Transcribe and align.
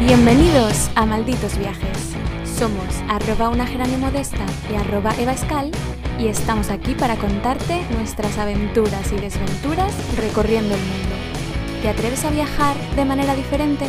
Bienvenidos 0.00 0.90
a 0.94 1.04
Malditos 1.04 1.58
Viajes. 1.58 2.14
Somos 2.58 2.96
arroba 3.06 3.50
una 3.50 3.66
gerane 3.66 3.98
modesta 3.98 4.46
y 4.72 4.74
arroba 4.74 5.14
Eva 5.20 5.32
Escal 5.32 5.70
y 6.18 6.28
estamos 6.28 6.70
aquí 6.70 6.94
para 6.94 7.16
contarte 7.16 7.82
nuestras 7.90 8.38
aventuras 8.38 9.12
y 9.12 9.16
desventuras 9.16 9.92
recorriendo 10.16 10.74
el 10.74 10.80
mundo. 10.80 11.82
¿Te 11.82 11.90
atreves 11.90 12.24
a 12.24 12.30
viajar 12.30 12.76
de 12.96 13.04
manera 13.04 13.34
diferente? 13.34 13.84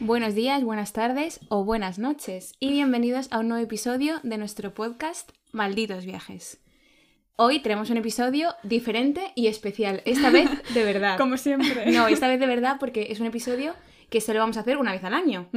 Buenos 0.00 0.34
días, 0.34 0.64
buenas 0.64 0.92
tardes 0.92 1.38
o 1.48 1.62
buenas 1.62 2.00
noches 2.00 2.54
y 2.58 2.70
bienvenidos 2.70 3.28
a 3.30 3.38
un 3.38 3.48
nuevo 3.48 3.62
episodio 3.62 4.18
de 4.24 4.36
nuestro 4.36 4.74
podcast 4.74 5.30
Malditos 5.52 6.04
Viajes. 6.04 6.58
Hoy 7.36 7.60
tenemos 7.60 7.88
un 7.90 7.98
episodio 7.98 8.56
diferente 8.64 9.30
y 9.36 9.46
especial, 9.46 10.02
esta 10.06 10.28
vez 10.30 10.50
de 10.74 10.84
verdad. 10.92 11.18
Como 11.18 11.36
siempre. 11.36 11.92
No, 11.92 12.08
esta 12.08 12.26
vez 12.26 12.40
de 12.40 12.46
verdad 12.46 12.78
porque 12.80 13.06
es 13.10 13.20
un 13.20 13.26
episodio 13.26 13.74
que 14.10 14.20
solo 14.20 14.40
vamos 14.40 14.56
a 14.56 14.60
hacer 14.60 14.76
una 14.76 14.92
vez 14.92 15.04
al 15.04 15.14
año. 15.14 15.48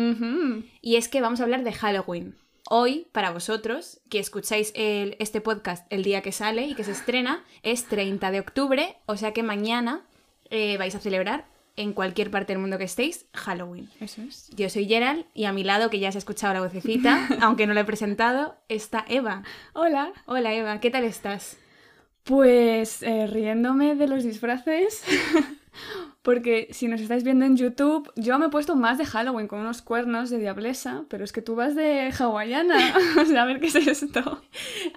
Y 0.81 0.95
es 0.95 1.07
que 1.09 1.21
vamos 1.21 1.39
a 1.39 1.43
hablar 1.43 1.63
de 1.63 1.73
Halloween. 1.73 2.35
Hoy, 2.69 3.07
para 3.11 3.31
vosotros, 3.31 3.99
que 4.09 4.19
escucháis 4.19 4.71
el- 4.75 5.17
este 5.19 5.41
podcast 5.41 5.85
el 5.91 6.03
día 6.03 6.21
que 6.21 6.31
sale 6.31 6.65
y 6.67 6.75
que 6.75 6.83
se 6.85 6.91
estrena, 6.91 7.43
es 7.61 7.85
30 7.85 8.31
de 8.31 8.39
octubre, 8.39 8.95
o 9.05 9.17
sea 9.17 9.33
que 9.33 9.43
mañana 9.43 10.05
eh, 10.49 10.77
vais 10.77 10.95
a 10.95 10.99
celebrar 10.99 11.45
en 11.75 11.91
cualquier 11.93 12.29
parte 12.31 12.53
del 12.53 12.61
mundo 12.61 12.77
que 12.77 12.83
estéis 12.83 13.25
Halloween. 13.33 13.89
Eso 13.99 14.21
es. 14.21 14.49
Yo 14.55 14.69
soy 14.69 14.85
Gerald 14.87 15.25
y 15.33 15.45
a 15.45 15.51
mi 15.51 15.63
lado, 15.63 15.89
que 15.89 15.99
ya 15.99 16.11
se 16.11 16.17
ha 16.17 16.19
escuchado 16.19 16.53
la 16.53 16.61
vocecita, 16.61 17.27
aunque 17.41 17.65
no 17.67 17.73
la 17.73 17.81
he 17.81 17.85
presentado, 17.85 18.55
está 18.69 19.03
Eva. 19.09 19.43
Hola. 19.73 20.13
Hola 20.25 20.53
Eva, 20.53 20.79
¿qué 20.79 20.89
tal 20.91 21.03
estás? 21.03 21.57
Pues 22.23 23.01
eh, 23.03 23.27
riéndome 23.27 23.95
de 23.95 24.07
los 24.07 24.23
disfraces. 24.23 25.03
Porque 26.23 26.69
si 26.71 26.87
nos 26.87 27.01
estáis 27.01 27.23
viendo 27.23 27.43
en 27.45 27.57
YouTube, 27.57 28.09
yo 28.15 28.39
me 28.39 28.45
he 28.45 28.49
puesto 28.49 28.75
más 28.77 28.97
de 28.97 29.05
Halloween 29.05 29.47
con 29.47 29.59
unos 29.59 29.81
cuernos 29.81 30.29
de 30.29 30.39
diablesa, 30.39 31.03
pero 31.09 31.23
es 31.25 31.33
que 31.33 31.41
tú 31.41 31.55
vas 31.55 31.75
de 31.75 32.11
hawaiana. 32.17 32.77
o 33.21 33.25
sea, 33.25 33.43
a 33.43 33.45
ver 33.45 33.59
qué 33.59 33.67
es 33.67 33.75
esto. 33.75 34.41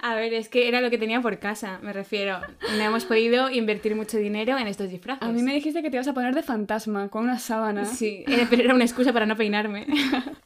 A 0.02 0.14
ver, 0.14 0.32
es 0.34 0.48
que 0.48 0.68
era 0.68 0.80
lo 0.80 0.88
que 0.88 0.98
tenía 0.98 1.20
por 1.20 1.38
casa, 1.40 1.80
me 1.82 1.92
refiero. 1.92 2.38
No 2.78 2.82
hemos 2.82 3.04
podido 3.06 3.50
invertir 3.50 3.96
mucho 3.96 4.18
dinero 4.18 4.56
en 4.56 4.68
estos 4.68 4.88
disfraces. 4.88 5.20
A 5.28 5.32
mí 5.32 5.42
me 5.42 5.52
dijiste 5.52 5.82
que 5.82 5.90
te 5.90 5.96
ibas 5.96 6.06
a 6.08 6.14
poner 6.14 6.32
de 6.34 6.42
fantasma 6.44 7.08
con 7.08 7.24
una 7.24 7.40
sábana. 7.40 7.84
Sí, 7.86 8.22
era- 8.28 8.46
pero 8.48 8.62
era 8.62 8.74
una 8.74 8.84
excusa 8.84 9.12
para 9.12 9.26
no 9.26 9.36
peinarme. 9.36 9.86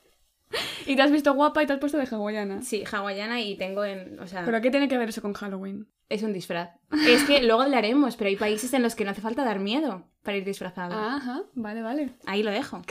Y 0.86 0.96
te 0.96 1.02
has 1.02 1.12
visto 1.12 1.34
guapa 1.34 1.62
y 1.62 1.66
te 1.66 1.74
has 1.74 1.78
puesto 1.78 1.98
de 1.98 2.06
hawaiana. 2.10 2.62
Sí, 2.62 2.82
hawaiana 2.90 3.40
y 3.40 3.56
tengo 3.56 3.84
en... 3.84 4.18
O 4.18 4.26
sea, 4.26 4.44
¿Pero 4.44 4.60
qué 4.60 4.70
tiene 4.70 4.88
que 4.88 4.98
ver 4.98 5.10
eso 5.10 5.22
con 5.22 5.34
Halloween? 5.34 5.86
es 6.08 6.24
un 6.24 6.32
disfraz. 6.32 6.70
Es 7.06 7.22
que 7.22 7.40
luego 7.42 7.62
hablaremos, 7.62 8.16
pero 8.16 8.28
hay 8.28 8.34
países 8.36 8.72
en 8.74 8.82
los 8.82 8.96
que 8.96 9.04
no 9.04 9.12
hace 9.12 9.20
falta 9.20 9.44
dar 9.44 9.60
miedo 9.60 10.10
para 10.24 10.36
ir 10.38 10.44
disfrazado. 10.44 10.92
Ajá, 10.98 11.42
vale, 11.54 11.82
vale. 11.82 12.10
Ahí 12.26 12.42
lo 12.42 12.50
dejo. 12.50 12.82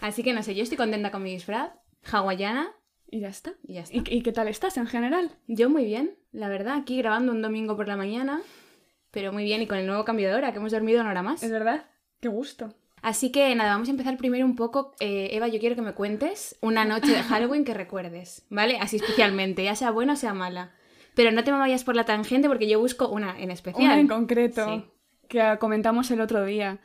Así 0.00 0.22
que 0.22 0.32
no 0.32 0.42
sé, 0.42 0.54
yo 0.54 0.62
estoy 0.62 0.78
contenta 0.78 1.10
con 1.10 1.22
mi 1.22 1.32
disfraz. 1.32 1.72
Hawaiana 2.10 2.72
Y 3.10 3.20
ya 3.20 3.28
está. 3.28 3.52
y 3.62 3.74
ya 3.74 3.82
está. 3.82 3.94
¿Y, 3.94 4.02
y 4.06 4.22
qué 4.22 4.32
tal 4.32 4.48
estás 4.48 4.78
en 4.78 4.86
general? 4.86 5.30
Yo 5.46 5.68
muy 5.68 5.84
bien, 5.84 6.16
la 6.32 6.48
verdad. 6.48 6.76
Aquí 6.78 6.96
grabando 6.96 7.32
un 7.32 7.42
domingo 7.42 7.76
por 7.76 7.86
la 7.86 7.96
mañana. 7.96 8.40
Pero 9.10 9.30
muy 9.30 9.44
bien 9.44 9.60
y 9.60 9.66
con 9.66 9.76
el 9.76 9.86
nuevo 9.86 10.06
cambio 10.06 10.28
de 10.28 10.34
hora, 10.34 10.52
que 10.52 10.58
hemos 10.58 10.72
dormido 10.72 11.02
una 11.02 11.10
hora 11.10 11.22
más. 11.22 11.42
¿Es 11.42 11.50
verdad? 11.50 11.84
Qué 12.20 12.28
gusto. 12.28 12.74
Así 13.04 13.30
que 13.30 13.54
nada, 13.54 13.72
vamos 13.72 13.88
a 13.88 13.90
empezar 13.90 14.16
primero 14.16 14.46
un 14.46 14.56
poco. 14.56 14.94
eh, 14.98 15.28
Eva, 15.32 15.46
yo 15.48 15.60
quiero 15.60 15.76
que 15.76 15.82
me 15.82 15.92
cuentes 15.92 16.56
una 16.62 16.84
noche 16.86 17.12
de 17.12 17.22
Halloween 17.22 17.64
que 17.64 17.74
recuerdes, 17.74 18.46
¿vale? 18.48 18.78
Así 18.80 18.96
especialmente, 18.96 19.62
ya 19.62 19.74
sea 19.76 19.90
buena 19.90 20.14
o 20.14 20.16
sea 20.16 20.32
mala. 20.32 20.72
Pero 21.14 21.30
no 21.30 21.44
te 21.44 21.52
me 21.52 21.58
vayas 21.58 21.84
por 21.84 21.96
la 21.96 22.04
tangente 22.06 22.48
porque 22.48 22.66
yo 22.68 22.80
busco 22.80 23.08
una 23.08 23.38
en 23.38 23.50
especial. 23.50 23.84
Una 23.84 24.00
en 24.00 24.08
concreto 24.08 24.66
Sí. 24.66 24.84
que 25.28 25.56
comentamos 25.60 26.10
el 26.10 26.20
otro 26.22 26.44
día. 26.46 26.78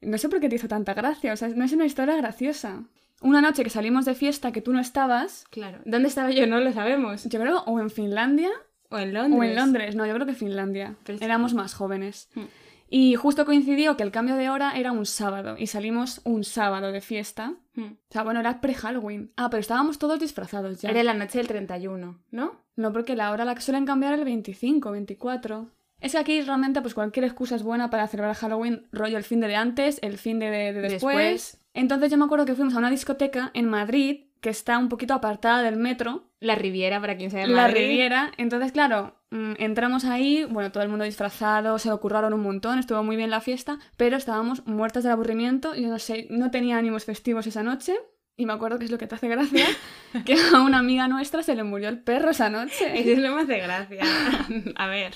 No 0.00 0.18
sé 0.18 0.28
por 0.28 0.40
qué 0.40 0.48
te 0.48 0.56
hizo 0.56 0.66
tanta 0.66 0.94
gracia, 0.94 1.32
o 1.32 1.36
sea, 1.36 1.46
no 1.48 1.64
es 1.64 1.72
una 1.72 1.86
historia 1.86 2.16
graciosa. 2.16 2.82
Una 3.20 3.40
noche 3.40 3.62
que 3.62 3.70
salimos 3.70 4.04
de 4.04 4.16
fiesta 4.16 4.50
que 4.50 4.62
tú 4.62 4.72
no 4.72 4.80
estabas, 4.80 5.44
Claro. 5.50 5.78
¿Dónde 5.84 6.08
estaba 6.08 6.32
yo? 6.32 6.44
No 6.48 6.58
lo 6.58 6.72
sabemos. 6.72 7.24
yo 7.28 7.38
creo 7.40 7.60
o 7.66 7.78
en 7.78 7.88
Finlandia 7.88 8.50
O 8.90 8.98
en 8.98 9.14
Londres. 9.14 9.38
o 9.40 9.44
en 9.44 9.54
Londres, 9.54 9.94
no, 9.94 10.04
yo 10.06 10.14
creo 10.14 10.26
que 10.26 10.34
Finlandia. 10.34 10.96
Pero. 11.04 11.18
Éramos 11.20 11.54
más 11.54 11.72
jóvenes. 11.74 12.28
Hmm. 12.34 12.46
Y 12.94 13.14
justo 13.14 13.46
coincidió 13.46 13.96
que 13.96 14.02
el 14.02 14.10
cambio 14.10 14.36
de 14.36 14.50
hora 14.50 14.76
era 14.76 14.92
un 14.92 15.06
sábado 15.06 15.56
y 15.58 15.66
salimos 15.66 16.20
un 16.24 16.44
sábado 16.44 16.92
de 16.92 17.00
fiesta. 17.00 17.54
Hmm. 17.74 17.92
O 17.92 18.12
sea, 18.12 18.22
bueno, 18.22 18.40
era 18.40 18.60
pre-Halloween. 18.60 19.32
Ah, 19.38 19.48
pero 19.48 19.62
estábamos 19.62 19.98
todos 19.98 20.20
disfrazados 20.20 20.82
ya. 20.82 20.90
Era 20.90 21.02
la 21.02 21.14
noche 21.14 21.38
del 21.38 21.48
31, 21.48 22.20
¿no? 22.30 22.60
No, 22.76 22.92
porque 22.92 23.16
la 23.16 23.30
hora 23.30 23.46
la 23.46 23.54
que 23.54 23.62
suelen 23.62 23.86
cambiar 23.86 24.12
el 24.12 24.24
25, 24.26 24.90
24. 24.90 25.70
Es 26.00 26.12
que 26.12 26.18
aquí 26.18 26.42
realmente 26.42 26.82
pues 26.82 26.92
cualquier 26.92 27.24
excusa 27.24 27.56
es 27.56 27.62
buena 27.62 27.88
para 27.88 28.08
celebrar 28.08 28.34
Halloween, 28.34 28.86
rollo 28.92 29.16
el 29.16 29.24
fin 29.24 29.40
de, 29.40 29.48
de 29.48 29.56
antes, 29.56 29.98
el 30.02 30.18
fin 30.18 30.38
de, 30.38 30.50
de- 30.50 30.72
de 30.74 30.80
después. 30.82 31.16
Después. 31.16 31.58
Entonces 31.72 32.10
yo 32.10 32.18
me 32.18 32.26
acuerdo 32.26 32.44
que 32.44 32.54
fuimos 32.54 32.74
a 32.74 32.78
una 32.78 32.90
discoteca 32.90 33.50
en 33.54 33.70
Madrid 33.70 34.26
que 34.42 34.50
está 34.50 34.76
un 34.76 34.88
poquito 34.88 35.14
apartada 35.14 35.62
del 35.62 35.76
metro, 35.76 36.24
La 36.40 36.56
Riviera, 36.56 37.00
para 37.00 37.16
quien 37.16 37.30
sea 37.30 37.42
de 37.42 37.46
la 37.46 37.62
Madrid. 37.62 37.86
Riviera. 37.86 38.32
Entonces, 38.36 38.72
claro, 38.72 39.14
mm, 39.30 39.52
entramos 39.58 40.04
ahí, 40.04 40.44
bueno, 40.44 40.72
todo 40.72 40.82
el 40.82 40.88
mundo 40.88 41.04
disfrazado, 41.04 41.78
se 41.78 41.88
lo 41.88 42.00
curraron 42.00 42.34
un 42.34 42.42
montón, 42.42 42.80
estuvo 42.80 43.04
muy 43.04 43.14
bien 43.14 43.30
la 43.30 43.40
fiesta, 43.40 43.78
pero 43.96 44.16
estábamos 44.16 44.66
muertas 44.66 45.04
del 45.04 45.12
aburrimiento, 45.12 45.76
yo 45.76 45.88
no 45.88 46.00
sé, 46.00 46.26
no 46.28 46.50
tenía 46.50 46.76
ánimos 46.76 47.04
festivos 47.04 47.46
esa 47.46 47.62
noche. 47.62 47.94
Y 48.36 48.46
me 48.46 48.52
acuerdo 48.54 48.78
que 48.78 48.86
es 48.86 48.90
lo 48.90 48.98
que 48.98 49.06
te 49.06 49.14
hace 49.14 49.28
gracia, 49.28 49.64
que 50.26 50.34
a 50.52 50.60
una 50.60 50.78
amiga 50.78 51.06
nuestra 51.06 51.44
se 51.44 51.54
le 51.54 51.62
murió 51.62 51.88
el 51.88 52.00
perro 52.00 52.30
esa 52.30 52.50
noche. 52.50 52.98
Eso 52.98 53.10
es 53.10 53.18
lo 53.18 53.28
que 53.28 53.34
me 53.34 53.42
hace 53.42 53.58
gracia. 53.58 54.02
a 54.74 54.86
ver. 54.88 55.14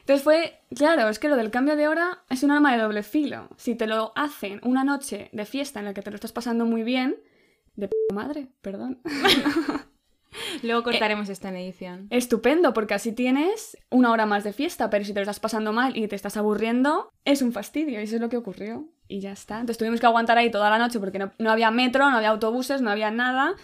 Entonces 0.00 0.24
fue, 0.24 0.60
claro, 0.74 1.08
es 1.08 1.20
que 1.20 1.28
lo 1.28 1.36
del 1.36 1.52
cambio 1.52 1.76
de 1.76 1.86
hora 1.86 2.24
es 2.28 2.42
un 2.42 2.50
arma 2.50 2.72
de 2.72 2.82
doble 2.82 3.04
filo. 3.04 3.48
Si 3.56 3.76
te 3.76 3.86
lo 3.86 4.12
hacen 4.16 4.60
una 4.64 4.82
noche 4.82 5.28
de 5.30 5.44
fiesta 5.44 5.78
en 5.78 5.84
la 5.84 5.94
que 5.94 6.02
te 6.02 6.10
lo 6.10 6.16
estás 6.16 6.32
pasando 6.32 6.64
muy 6.64 6.82
bien, 6.82 7.16
de 7.76 7.88
p 7.88 7.94
madre, 8.12 8.48
perdón. 8.60 9.00
Luego 10.62 10.82
cortaremos 10.82 11.28
esto 11.28 11.48
en 11.48 11.56
edición. 11.56 12.06
Estupendo, 12.10 12.72
porque 12.72 12.94
así 12.94 13.12
tienes 13.12 13.76
una 13.90 14.10
hora 14.12 14.26
más 14.26 14.44
de 14.44 14.52
fiesta, 14.52 14.90
pero 14.90 15.04
si 15.04 15.12
te 15.12 15.20
lo 15.20 15.22
estás 15.22 15.40
pasando 15.40 15.72
mal 15.72 15.96
y 15.96 16.06
te 16.08 16.16
estás 16.16 16.36
aburriendo, 16.36 17.10
es 17.24 17.42
un 17.42 17.52
fastidio, 17.52 18.00
y 18.00 18.04
eso 18.04 18.16
es 18.16 18.20
lo 18.20 18.28
que 18.28 18.36
ocurrió. 18.36 18.88
Y 19.08 19.20
ya 19.20 19.32
está. 19.32 19.54
Entonces 19.54 19.78
tuvimos 19.78 20.00
que 20.00 20.06
aguantar 20.06 20.38
ahí 20.38 20.50
toda 20.50 20.70
la 20.70 20.78
noche 20.78 21.00
porque 21.00 21.18
no, 21.18 21.32
no 21.38 21.50
había 21.50 21.70
metro, 21.70 22.08
no 22.10 22.16
había 22.16 22.28
autobuses, 22.28 22.80
no 22.80 22.90
había 22.90 23.10
nada. 23.10 23.54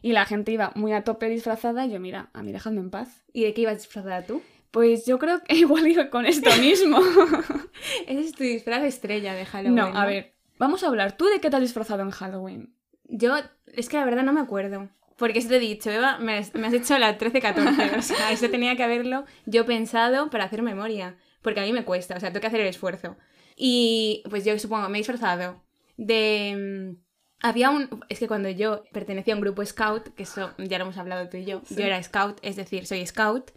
Y 0.00 0.12
la 0.12 0.24
gente 0.24 0.52
iba 0.52 0.72
muy 0.74 0.92
a 0.92 1.04
tope 1.04 1.28
disfrazada 1.28 1.84
y 1.84 1.90
yo, 1.90 2.00
mira, 2.00 2.30
a 2.32 2.42
mí 2.42 2.52
dejadme 2.52 2.80
en 2.80 2.90
paz. 2.90 3.24
¿Y 3.32 3.44
de 3.44 3.52
qué 3.52 3.62
ibas 3.62 3.76
disfrazada 3.76 4.22
tú? 4.24 4.40
Pues 4.70 5.04
yo 5.04 5.18
creo 5.18 5.42
que 5.42 5.54
igual 5.56 5.86
iba 5.86 6.10
con 6.10 6.26
esto 6.26 6.50
mismo. 6.60 6.98
Ese 8.06 8.20
es 8.20 8.32
tu 8.32 8.44
disfraz 8.44 8.84
estrella 8.84 9.34
de 9.34 9.44
Halloween. 9.44 9.74
No, 9.74 9.86
a 9.86 10.06
ver, 10.06 10.34
vamos 10.58 10.82
a 10.82 10.88
hablar. 10.88 11.16
¿Tú 11.16 11.26
de 11.26 11.40
qué 11.40 11.50
te 11.50 11.56
has 11.56 11.62
disfrazado 11.62 12.02
en 12.02 12.10
Halloween? 12.10 12.75
Yo, 13.08 13.36
es 13.72 13.88
que 13.88 13.96
la 13.96 14.04
verdad 14.04 14.22
no 14.24 14.32
me 14.32 14.40
acuerdo. 14.40 14.88
Porque 15.16 15.38
eso 15.38 15.48
te 15.48 15.56
he 15.56 15.60
dicho, 15.60 15.90
Eva, 15.90 16.18
me 16.18 16.38
has, 16.38 16.54
me 16.54 16.66
has 16.66 16.74
hecho 16.74 16.98
la 16.98 17.16
13-14. 17.18 17.98
O 17.98 18.02
sea, 18.02 18.30
eso 18.32 18.50
tenía 18.50 18.76
que 18.76 18.82
haberlo 18.84 19.24
yo 19.46 19.64
pensado 19.64 20.28
para 20.30 20.44
hacer 20.44 20.62
memoria. 20.62 21.16
Porque 21.42 21.60
a 21.60 21.62
mí 21.62 21.72
me 21.72 21.84
cuesta, 21.84 22.16
o 22.16 22.20
sea, 22.20 22.30
tengo 22.30 22.40
que 22.42 22.48
hacer 22.48 22.60
el 22.60 22.66
esfuerzo. 22.66 23.16
Y 23.56 24.22
pues 24.28 24.44
yo 24.44 24.58
supongo, 24.58 24.88
me 24.88 24.98
he 24.98 25.00
disfrazado 25.00 25.62
de... 25.96 26.92
mm, 26.92 27.02
Había 27.46 27.70
un... 27.70 28.04
Es 28.08 28.18
que 28.18 28.28
cuando 28.28 28.48
yo 28.50 28.82
pertenecía 28.92 29.34
a 29.34 29.36
un 29.36 29.42
grupo 29.42 29.64
scout, 29.64 30.08
que 30.14 30.24
eso 30.24 30.52
ya 30.58 30.78
lo 30.78 30.84
hemos 30.84 30.98
hablado 30.98 31.28
tú 31.28 31.36
y 31.38 31.44
yo, 31.44 31.62
Sí. 31.64 31.76
yo 31.76 31.84
era 31.84 32.02
scout, 32.02 32.38
es 32.42 32.56
decir, 32.56 32.86
soy 32.86 33.06
scout, 33.06 33.50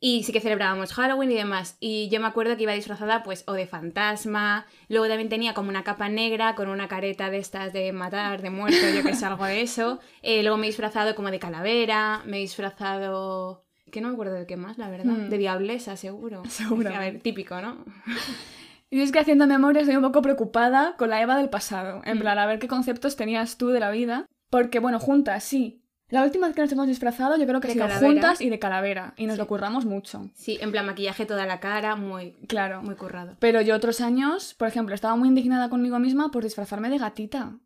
y 0.00 0.22
sí 0.22 0.32
que 0.32 0.40
celebrábamos 0.40 0.92
Halloween 0.92 1.32
y 1.32 1.34
demás. 1.34 1.76
Y 1.80 2.08
yo 2.08 2.20
me 2.20 2.26
acuerdo 2.26 2.56
que 2.56 2.62
iba 2.62 2.72
disfrazada, 2.72 3.22
pues, 3.22 3.44
o 3.46 3.52
de 3.52 3.66
fantasma. 3.66 4.66
Luego 4.88 5.08
también 5.08 5.28
tenía 5.28 5.54
como 5.54 5.68
una 5.70 5.82
capa 5.84 6.08
negra 6.08 6.54
con 6.54 6.68
una 6.68 6.86
careta 6.88 7.30
de 7.30 7.38
estas 7.38 7.72
de 7.72 7.92
matar, 7.92 8.40
de 8.42 8.50
muerto, 8.50 8.78
yo 8.94 9.02
que 9.02 9.14
sé, 9.14 9.26
algo 9.26 9.44
de 9.44 9.60
eso. 9.62 9.98
Eh, 10.22 10.42
luego 10.42 10.56
me 10.56 10.66
he 10.66 10.70
disfrazado 10.70 11.14
como 11.14 11.30
de 11.30 11.38
calavera. 11.38 12.22
Me 12.26 12.38
he 12.38 12.40
disfrazado. 12.40 13.64
Que 13.90 14.00
no 14.00 14.08
me 14.08 14.14
acuerdo 14.14 14.34
de 14.34 14.46
qué 14.46 14.56
más, 14.56 14.76
la 14.78 14.90
verdad. 14.90 15.06
Hmm. 15.14 15.30
De 15.30 15.38
diablesa, 15.38 15.96
seguro. 15.96 16.42
Seguramente. 16.48 16.96
A 16.96 17.00
ver, 17.12 17.20
típico, 17.22 17.60
¿no? 17.60 17.84
Y 18.90 19.02
es 19.02 19.12
que 19.12 19.18
haciendo 19.18 19.46
memoria 19.46 19.82
estoy 19.82 19.96
un 19.96 20.02
poco 20.02 20.22
preocupada 20.22 20.96
con 20.96 21.10
la 21.10 21.20
Eva 21.20 21.36
del 21.36 21.50
pasado. 21.50 22.00
En 22.06 22.16
Mm. 22.16 22.20
plan, 22.20 22.38
a 22.38 22.46
ver 22.46 22.58
qué 22.58 22.68
conceptos 22.68 23.16
tenías 23.16 23.58
tú 23.58 23.68
de 23.68 23.80
la 23.80 23.90
vida. 23.90 24.24
Porque, 24.48 24.78
bueno, 24.78 24.98
juntas, 24.98 25.44
sí. 25.44 25.82
La 26.10 26.22
última 26.24 26.46
vez 26.46 26.56
que 26.56 26.62
nos 26.62 26.72
hemos 26.72 26.86
disfrazado 26.86 27.36
yo 27.36 27.46
creo 27.46 27.60
que 27.60 27.68
ha 27.68 27.72
sido 27.72 27.86
calavera. 27.86 28.06
juntas 28.08 28.40
y 28.40 28.48
de 28.48 28.58
calavera. 28.58 29.14
Y 29.16 29.26
nos 29.26 29.34
Sí. 29.34 29.38
lo 29.40 29.46
curramos 29.46 29.84
mucho. 29.84 30.30
Sí, 30.34 30.58
en 30.60 30.70
plan 30.72 30.86
maquillaje 30.86 31.26
toda 31.26 31.44
la 31.46 31.60
cara, 31.60 31.96
muy, 31.96 32.32
Claro. 32.46 32.82
muy 32.82 32.94
currado. 32.94 33.36
Pero 33.40 33.60
yo 33.60 33.74
otros 33.76 34.00
años, 34.00 34.54
por 34.54 34.68
ejemplo, 34.68 34.94
estaba 34.94 35.16
muy 35.16 35.28
indignada 35.28 35.68
conmigo 35.68 35.98
misma 35.98 36.30
por 36.30 36.44
disfrazarme 36.44 36.88
de 36.88 36.98
gatita. 36.98 37.58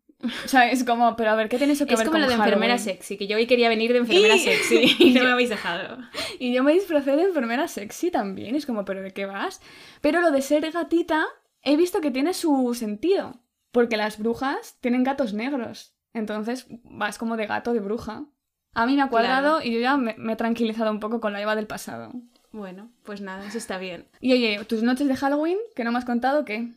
O 0.45 0.47
sea, 0.47 0.71
es 0.71 0.85
como, 0.85 1.17
pero 1.17 1.31
a 1.31 1.35
ver, 1.35 1.49
¿qué 1.49 1.57
tiene 1.57 1.73
eso 1.73 1.85
que 1.85 1.95
Es 1.95 1.99
ver 1.99 2.07
como 2.07 2.13
con 2.13 2.21
lo 2.21 2.27
de 2.27 2.35
enfermera 2.35 2.77
sexy, 2.77 3.17
que 3.17 3.27
yo 3.27 3.35
hoy 3.35 3.45
quería 3.45 3.67
venir 3.67 3.91
de 3.91 3.99
enfermera 3.99 4.35
Y- 4.35 4.39
sexy 4.39 4.95
y 4.99 5.13
no 5.13 5.23
me 5.25 5.31
habéis 5.31 5.49
dejado. 5.49 5.97
Y 6.39 6.53
yo 6.53 6.63
me 6.63 6.71
disfracé 6.73 7.15
de 7.17 7.23
enfermera 7.23 7.67
sexy 7.67 8.09
también. 8.09 8.55
Es 8.55 8.65
como, 8.65 8.85
¿pero 8.85 9.01
de 9.01 9.11
qué 9.11 9.25
vas? 9.25 9.59
Pero 9.99 10.21
lo 10.21 10.31
de 10.31 10.41
ser 10.41 10.69
gatita, 10.71 11.25
he 11.61 11.75
visto 11.75 11.99
que 11.99 12.09
tiene 12.11 12.33
su 12.33 12.73
sentido. 12.73 13.41
Porque 13.71 13.97
las 13.97 14.17
brujas 14.19 14.77
tienen 14.81 15.03
gatos 15.03 15.33
negros. 15.33 15.92
Entonces 16.13 16.67
vas 16.83 17.17
como 17.17 17.37
de 17.37 17.47
gato 17.47 17.73
de 17.73 17.79
bruja. 17.79 18.25
A 18.73 18.85
mí 18.85 18.95
me 18.95 19.01
ha 19.01 19.09
cuadrado 19.09 19.61
y 19.61 19.71
yo 19.73 19.79
ya 19.79 19.97
me, 19.97 20.15
me 20.17 20.33
he 20.33 20.35
tranquilizado 20.35 20.91
un 20.91 20.99
poco 20.99 21.19
con 21.21 21.33
la 21.33 21.41
Eva 21.41 21.55
del 21.55 21.67
pasado. 21.67 22.11
Bueno, 22.51 22.91
pues 23.03 23.21
nada, 23.21 23.45
eso 23.47 23.57
está 23.57 23.77
bien. 23.77 24.07
Y 24.19 24.33
oye, 24.33 24.63
tus 24.65 24.83
noches 24.83 25.07
de 25.07 25.15
Halloween, 25.15 25.57
que 25.75 25.83
no 25.83 25.91
me 25.91 25.97
has 25.97 26.05
contado, 26.05 26.45
¿qué? 26.45 26.69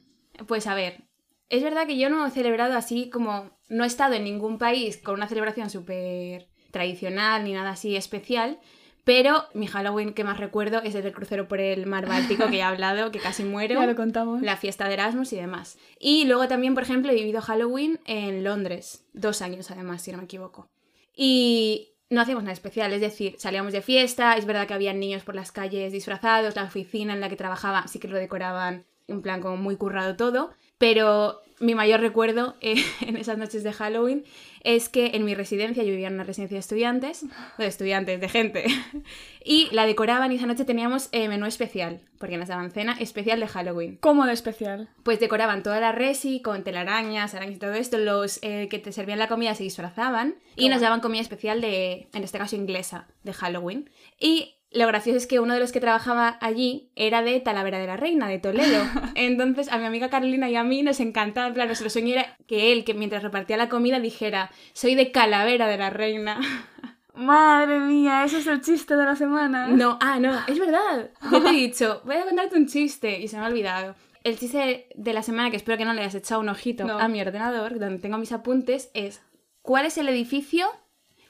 Pues 0.46 0.66
a 0.66 0.74
ver, 0.74 1.04
Es 1.48 1.62
verdad 1.62 1.86
que 1.86 1.96
yo 1.96 2.10
no 2.10 2.26
he 2.26 2.30
celebrado 2.30 2.74
así 2.76 3.08
como... 3.10 3.50
No 3.68 3.84
he 3.84 3.86
estado 3.86 4.14
en 4.14 4.24
ningún 4.24 4.58
país 4.58 4.96
con 4.96 5.14
una 5.14 5.28
celebración 5.28 5.70
súper 5.70 6.48
tradicional 6.70 7.44
ni 7.44 7.52
nada 7.52 7.70
así 7.70 7.96
especial, 7.96 8.58
pero 9.06 9.44
mi 9.55 9.69
Halloween 9.69 10.14
que 10.14 10.25
más 10.25 10.37
recuerdo 10.37 10.82
es 10.82 10.97
el 10.97 11.05
del 11.05 11.12
crucero 11.12 11.47
por 11.47 11.61
el 11.61 11.87
mar 11.87 12.08
Báltico 12.08 12.49
que 12.49 12.56
he 12.56 12.62
hablado, 12.62 13.12
que 13.12 13.20
casi 13.20 13.44
muero. 13.44 13.81
Ya 13.81 13.87
lo 13.87 13.94
contamos. 13.94 14.43
La 14.43 14.56
fiesta 14.56 14.88
de 14.88 14.94
Erasmus 14.94 15.32
y 15.32 15.37
demás. 15.37 15.79
Y 16.00 16.25
luego 16.25 16.49
también, 16.49 16.75
por 16.75 16.82
ejemplo, 16.82 17.12
he 17.12 17.14
vivido 17.14 17.41
Halloween 17.41 18.00
en 18.05 18.43
Londres. 18.43 19.06
Dos 19.12 19.43
años 19.43 19.70
además, 19.70 20.03
si 20.03 20.11
no 20.11 20.19
me 20.19 20.25
equivoco. 20.25 20.69
Y 21.14 21.93
no 22.11 22.20
hacíamos 22.20 22.43
nada 22.43 22.53
especial, 22.53 22.93
es 22.93 23.00
decir, 23.00 23.37
salíamos 23.38 23.73
de 23.73 23.81
fiesta, 23.81 24.37
es 24.37 24.44
verdad 24.44 24.67
que 24.67 24.75
había 24.75 24.93
niños 24.93 25.23
por 25.23 25.37
las 25.37 25.53
calles 25.53 25.93
disfrazados, 25.93 26.56
la 26.56 26.64
oficina 26.64 27.14
en 27.14 27.20
la 27.20 27.29
que 27.29 27.37
trabajaba 27.37 27.87
sí 27.87 28.00
que 28.00 28.08
lo 28.08 28.17
decoraban 28.17 28.87
en 29.06 29.23
plan 29.23 29.41
como 29.41 29.56
muy 29.56 29.76
currado 29.76 30.17
todo, 30.17 30.50
pero 30.78 31.43
mi 31.58 31.75
mayor 31.75 32.00
recuerdo 32.00 32.55
eh, 32.61 32.76
en 33.00 33.17
esas 33.17 33.38
noches 33.38 33.62
de 33.62 33.73
Halloween 33.73 34.25
es 34.62 34.88
que 34.88 35.12
en 35.14 35.25
mi 35.25 35.34
residencia, 35.34 35.84
yo 35.84 35.90
vivía 35.90 36.08
en 36.08 36.14
una 36.14 36.25
residencia 36.25 36.56
de 36.56 36.61
estudiantes, 36.61 37.25
de 37.56 37.67
estudiantes, 37.67 38.20
de 38.20 38.28
gente, 38.28 38.64
y 39.44 39.69
la 39.70 39.87
decoraban 39.87 40.32
y 40.32 40.37
esa 40.37 40.46
noche 40.46 40.64
teníamos 40.64 41.08
eh, 41.12 41.28
menú 41.28 41.46
especial, 41.46 42.00
porque 42.19 42.37
nos 42.37 42.49
daban 42.49 42.73
cena 42.73 42.96
especial 42.99 43.38
de 43.38 43.46
Halloween. 43.46 43.96
¿Cómo 44.00 44.26
de 44.26 44.32
especial? 44.32 44.88
Pues 45.05 45.20
decoraban 45.20 45.62
toda 45.62 45.78
la 45.78 45.93
resi 45.93 46.43
con 46.43 46.64
telarañas, 46.64 47.34
arañas 47.34 47.56
y 47.56 47.61
todo 47.61 47.75
esto, 47.75 47.96
los 47.99 48.40
eh, 48.43 48.67
que 48.69 48.81
te 48.81 48.90
servían 48.90 49.20
la 49.20 49.29
comida 49.29 49.55
se 49.55 49.62
disfrazaban 49.62 50.34
y 50.56 50.69
nos 50.69 50.81
daban 50.81 51.00
comida 51.00 51.20
especial 51.20 51.61
de, 51.61 52.08
en 52.12 52.25
este 52.25 52.38
caso 52.38 52.56
inglesa, 52.56 53.06
de 53.22 53.32
Halloween. 53.34 53.88
Y 54.19 54.56
lo 54.72 54.86
gracioso 54.86 55.16
es 55.16 55.26
que 55.26 55.40
uno 55.40 55.54
de 55.54 55.60
los 55.60 55.72
que 55.72 55.80
trabajaba 55.80 56.38
allí 56.40 56.90
era 56.96 57.22
de 57.22 57.40
Talavera 57.40 57.78
de 57.78 57.86
la 57.86 57.96
Reina, 57.96 58.28
de 58.28 58.38
Toledo. 58.38 58.82
Entonces 59.14 59.70
a 59.70 59.78
mi 59.78 59.84
amiga 59.86 60.10
Carolina 60.10 60.50
y 60.50 60.56
a 60.56 60.64
mí 60.64 60.82
nos 60.82 61.00
encantaba, 61.00 61.46
en 61.48 61.54
plan, 61.54 61.66
nuestro 61.68 61.88
sueño 61.88 62.12
era 62.14 62.36
que 62.46 62.72
él, 62.72 62.84
que 62.84 62.94
mientras 62.94 63.22
repartía 63.22 63.56
la 63.56 63.68
comida, 63.68 64.00
dijera, 64.00 64.50
soy 64.72 64.94
de 64.94 65.12
Calavera 65.12 65.66
de 65.66 65.78
la 65.78 65.90
Reina. 65.90 66.38
Madre 67.14 67.80
mía, 67.80 68.24
ese 68.24 68.38
es 68.38 68.46
el 68.46 68.60
chiste 68.60 68.94
de 68.94 69.04
la 69.06 69.16
semana. 69.16 69.68
No, 69.68 69.98
ah, 70.02 70.18
no, 70.20 70.38
es 70.46 70.58
verdad. 70.58 71.10
Yo 71.32 71.42
te 71.42 71.48
he 71.48 71.52
dicho, 71.52 72.02
voy 72.04 72.16
a 72.16 72.24
contarte 72.26 72.56
un 72.58 72.66
chiste 72.66 73.20
y 73.20 73.28
se 73.28 73.38
me 73.38 73.44
ha 73.44 73.48
olvidado. 73.48 73.94
El 74.22 74.36
chiste 74.38 74.88
de 74.94 75.12
la 75.14 75.22
semana, 75.22 75.50
que 75.50 75.56
espero 75.56 75.78
que 75.78 75.86
no 75.86 75.94
le 75.94 76.02
hayas 76.02 76.14
echado 76.16 76.42
un 76.42 76.50
ojito 76.50 76.84
No. 76.84 76.98
a 76.98 77.08
mi 77.08 77.20
ordenador, 77.22 77.78
donde 77.78 78.00
tengo 78.00 78.19
mis 78.19 78.32
apuntes, 78.32 78.90
es 78.92 79.22
¿cuál 79.62 79.86
es 79.86 79.96
el 79.96 80.10
edificio 80.10 80.66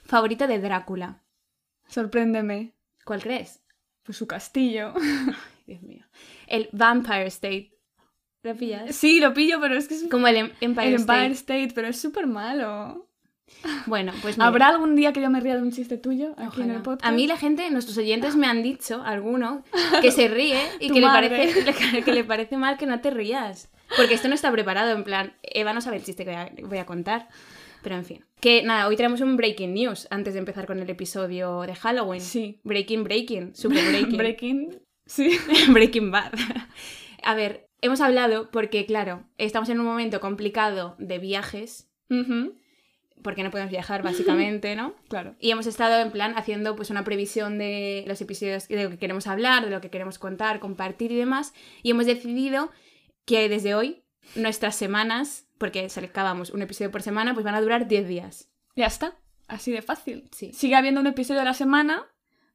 favorito 0.03 0.45
de 0.47 0.59
Drácula? 0.59 1.23
Sorpréndeme. 1.87 2.73
¿Cuál 3.07 3.21
crees? 3.23 3.63
Pues 4.03 4.17
su 4.17 4.27
castillo. 4.27 4.93
Dios 5.65 5.81
mío. 5.81 6.05
El 6.45 6.67
Vampire 6.73 7.27
State. 7.27 7.71
¿Lo 8.43 8.53
pillas? 8.53 8.93
Sí, 8.93 9.21
lo 9.21 9.33
pillo, 9.33 9.61
pero 9.61 9.75
es 9.75 9.87
que 9.87 9.95
es 9.95 10.07
Como 10.11 10.27
el 10.27 10.35
Em- 10.35 10.51
Empire 10.59 10.89
el 10.89 10.95
State. 10.95 11.19
Empire 11.19 11.33
State, 11.33 11.71
pero 11.73 11.87
es 11.87 11.99
súper 12.01 12.27
malo. 12.27 13.09
Bueno, 13.85 14.11
pues 14.21 14.37
mira, 14.37 14.47
¿Habrá 14.47 14.67
algún 14.67 14.97
día 14.97 15.13
que 15.13 15.21
yo 15.21 15.29
me 15.29 15.39
ría 15.39 15.55
de 15.55 15.61
un 15.61 15.71
chiste 15.71 15.97
tuyo 15.97 16.33
aquí 16.37 16.61
en 16.61 16.71
el 16.71 16.81
podcast? 16.81 17.05
A 17.05 17.11
mí 17.11 17.27
la 17.27 17.37
gente, 17.37 17.69
nuestros 17.71 17.97
oyentes 17.97 18.35
me 18.35 18.45
han 18.45 18.61
dicho, 18.61 19.01
alguno, 19.01 19.63
que 20.01 20.11
se 20.11 20.27
ríe 20.27 20.59
y 20.81 20.91
que 20.91 20.99
le, 20.99 21.07
parece, 21.07 22.03
que 22.03 22.11
le 22.11 22.25
parece 22.25 22.57
mal 22.57 22.77
que 22.77 22.87
no 22.87 22.99
te 22.99 23.09
rías. 23.09 23.69
Porque 23.95 24.15
esto 24.15 24.27
no 24.27 24.35
está 24.35 24.51
preparado, 24.51 24.91
en 24.91 25.05
plan, 25.05 25.33
Eva 25.43 25.71
no 25.71 25.79
sabe 25.79 25.95
el 25.95 26.03
chiste 26.03 26.25
que 26.25 26.31
voy 26.31 26.39
a, 26.39 26.51
voy 26.67 26.77
a 26.79 26.85
contar. 26.85 27.29
Pero 27.87 27.99
en 27.99 28.03
fin. 28.03 28.25
Que 28.41 28.63
nada, 28.63 28.85
hoy 28.85 28.97
traemos 28.97 29.21
un 29.21 29.37
breaking 29.37 29.73
news 29.73 30.09
antes 30.09 30.33
de 30.33 30.39
empezar 30.39 30.67
con 30.67 30.77
el 30.79 30.89
episodio 30.89 31.61
de 31.61 31.73
Halloween. 31.73 32.19
Sí. 32.19 32.59
Breaking, 32.65 33.05
breaking, 33.05 33.55
super 33.55 33.81
breaking. 33.81 34.17
Breaking. 34.17 34.81
Sí. 35.05 35.37
Breaking 35.69 36.11
Bad. 36.11 36.33
A 37.23 37.33
ver, 37.33 37.69
hemos 37.79 38.01
hablado 38.01 38.51
porque, 38.51 38.85
claro, 38.85 39.23
estamos 39.37 39.69
en 39.69 39.79
un 39.79 39.85
momento 39.85 40.19
complicado 40.19 40.97
de 40.99 41.17
viajes, 41.17 41.89
porque 43.23 43.43
no 43.43 43.51
podemos 43.51 43.71
viajar, 43.71 44.03
básicamente, 44.03 44.75
¿no? 44.75 44.93
Claro. 45.07 45.37
Y 45.39 45.51
hemos 45.51 45.65
estado 45.65 46.01
en 46.01 46.11
plan 46.11 46.33
haciendo 46.35 46.75
pues 46.75 46.89
una 46.89 47.05
previsión 47.05 47.57
de 47.57 48.03
los 48.05 48.19
episodios 48.19 48.67
de 48.67 48.83
lo 48.83 48.89
que 48.89 48.97
queremos 48.97 49.27
hablar, 49.27 49.63
de 49.63 49.71
lo 49.71 49.79
que 49.79 49.89
queremos 49.89 50.19
contar, 50.19 50.59
compartir 50.59 51.13
y 51.13 51.15
demás. 51.15 51.53
Y 51.83 51.91
hemos 51.91 52.05
decidido 52.05 52.69
que 53.25 53.47
desde 53.47 53.75
hoy 53.75 54.03
nuestras 54.35 54.75
semanas, 54.75 55.46
porque 55.57 55.89
sacábamos 55.89 56.51
un 56.51 56.61
episodio 56.61 56.91
por 56.91 57.01
semana, 57.01 57.33
pues 57.33 57.43
van 57.43 57.55
a 57.55 57.61
durar 57.61 57.87
10 57.87 58.07
días. 58.07 58.49
Ya 58.75 58.85
está. 58.85 59.15
Así 59.47 59.71
de 59.71 59.81
fácil. 59.81 60.29
Sí. 60.31 60.51
Sigue 60.53 60.75
habiendo 60.75 61.01
un 61.01 61.07
episodio 61.07 61.41
a 61.41 61.45
la 61.45 61.53
semana, 61.53 62.05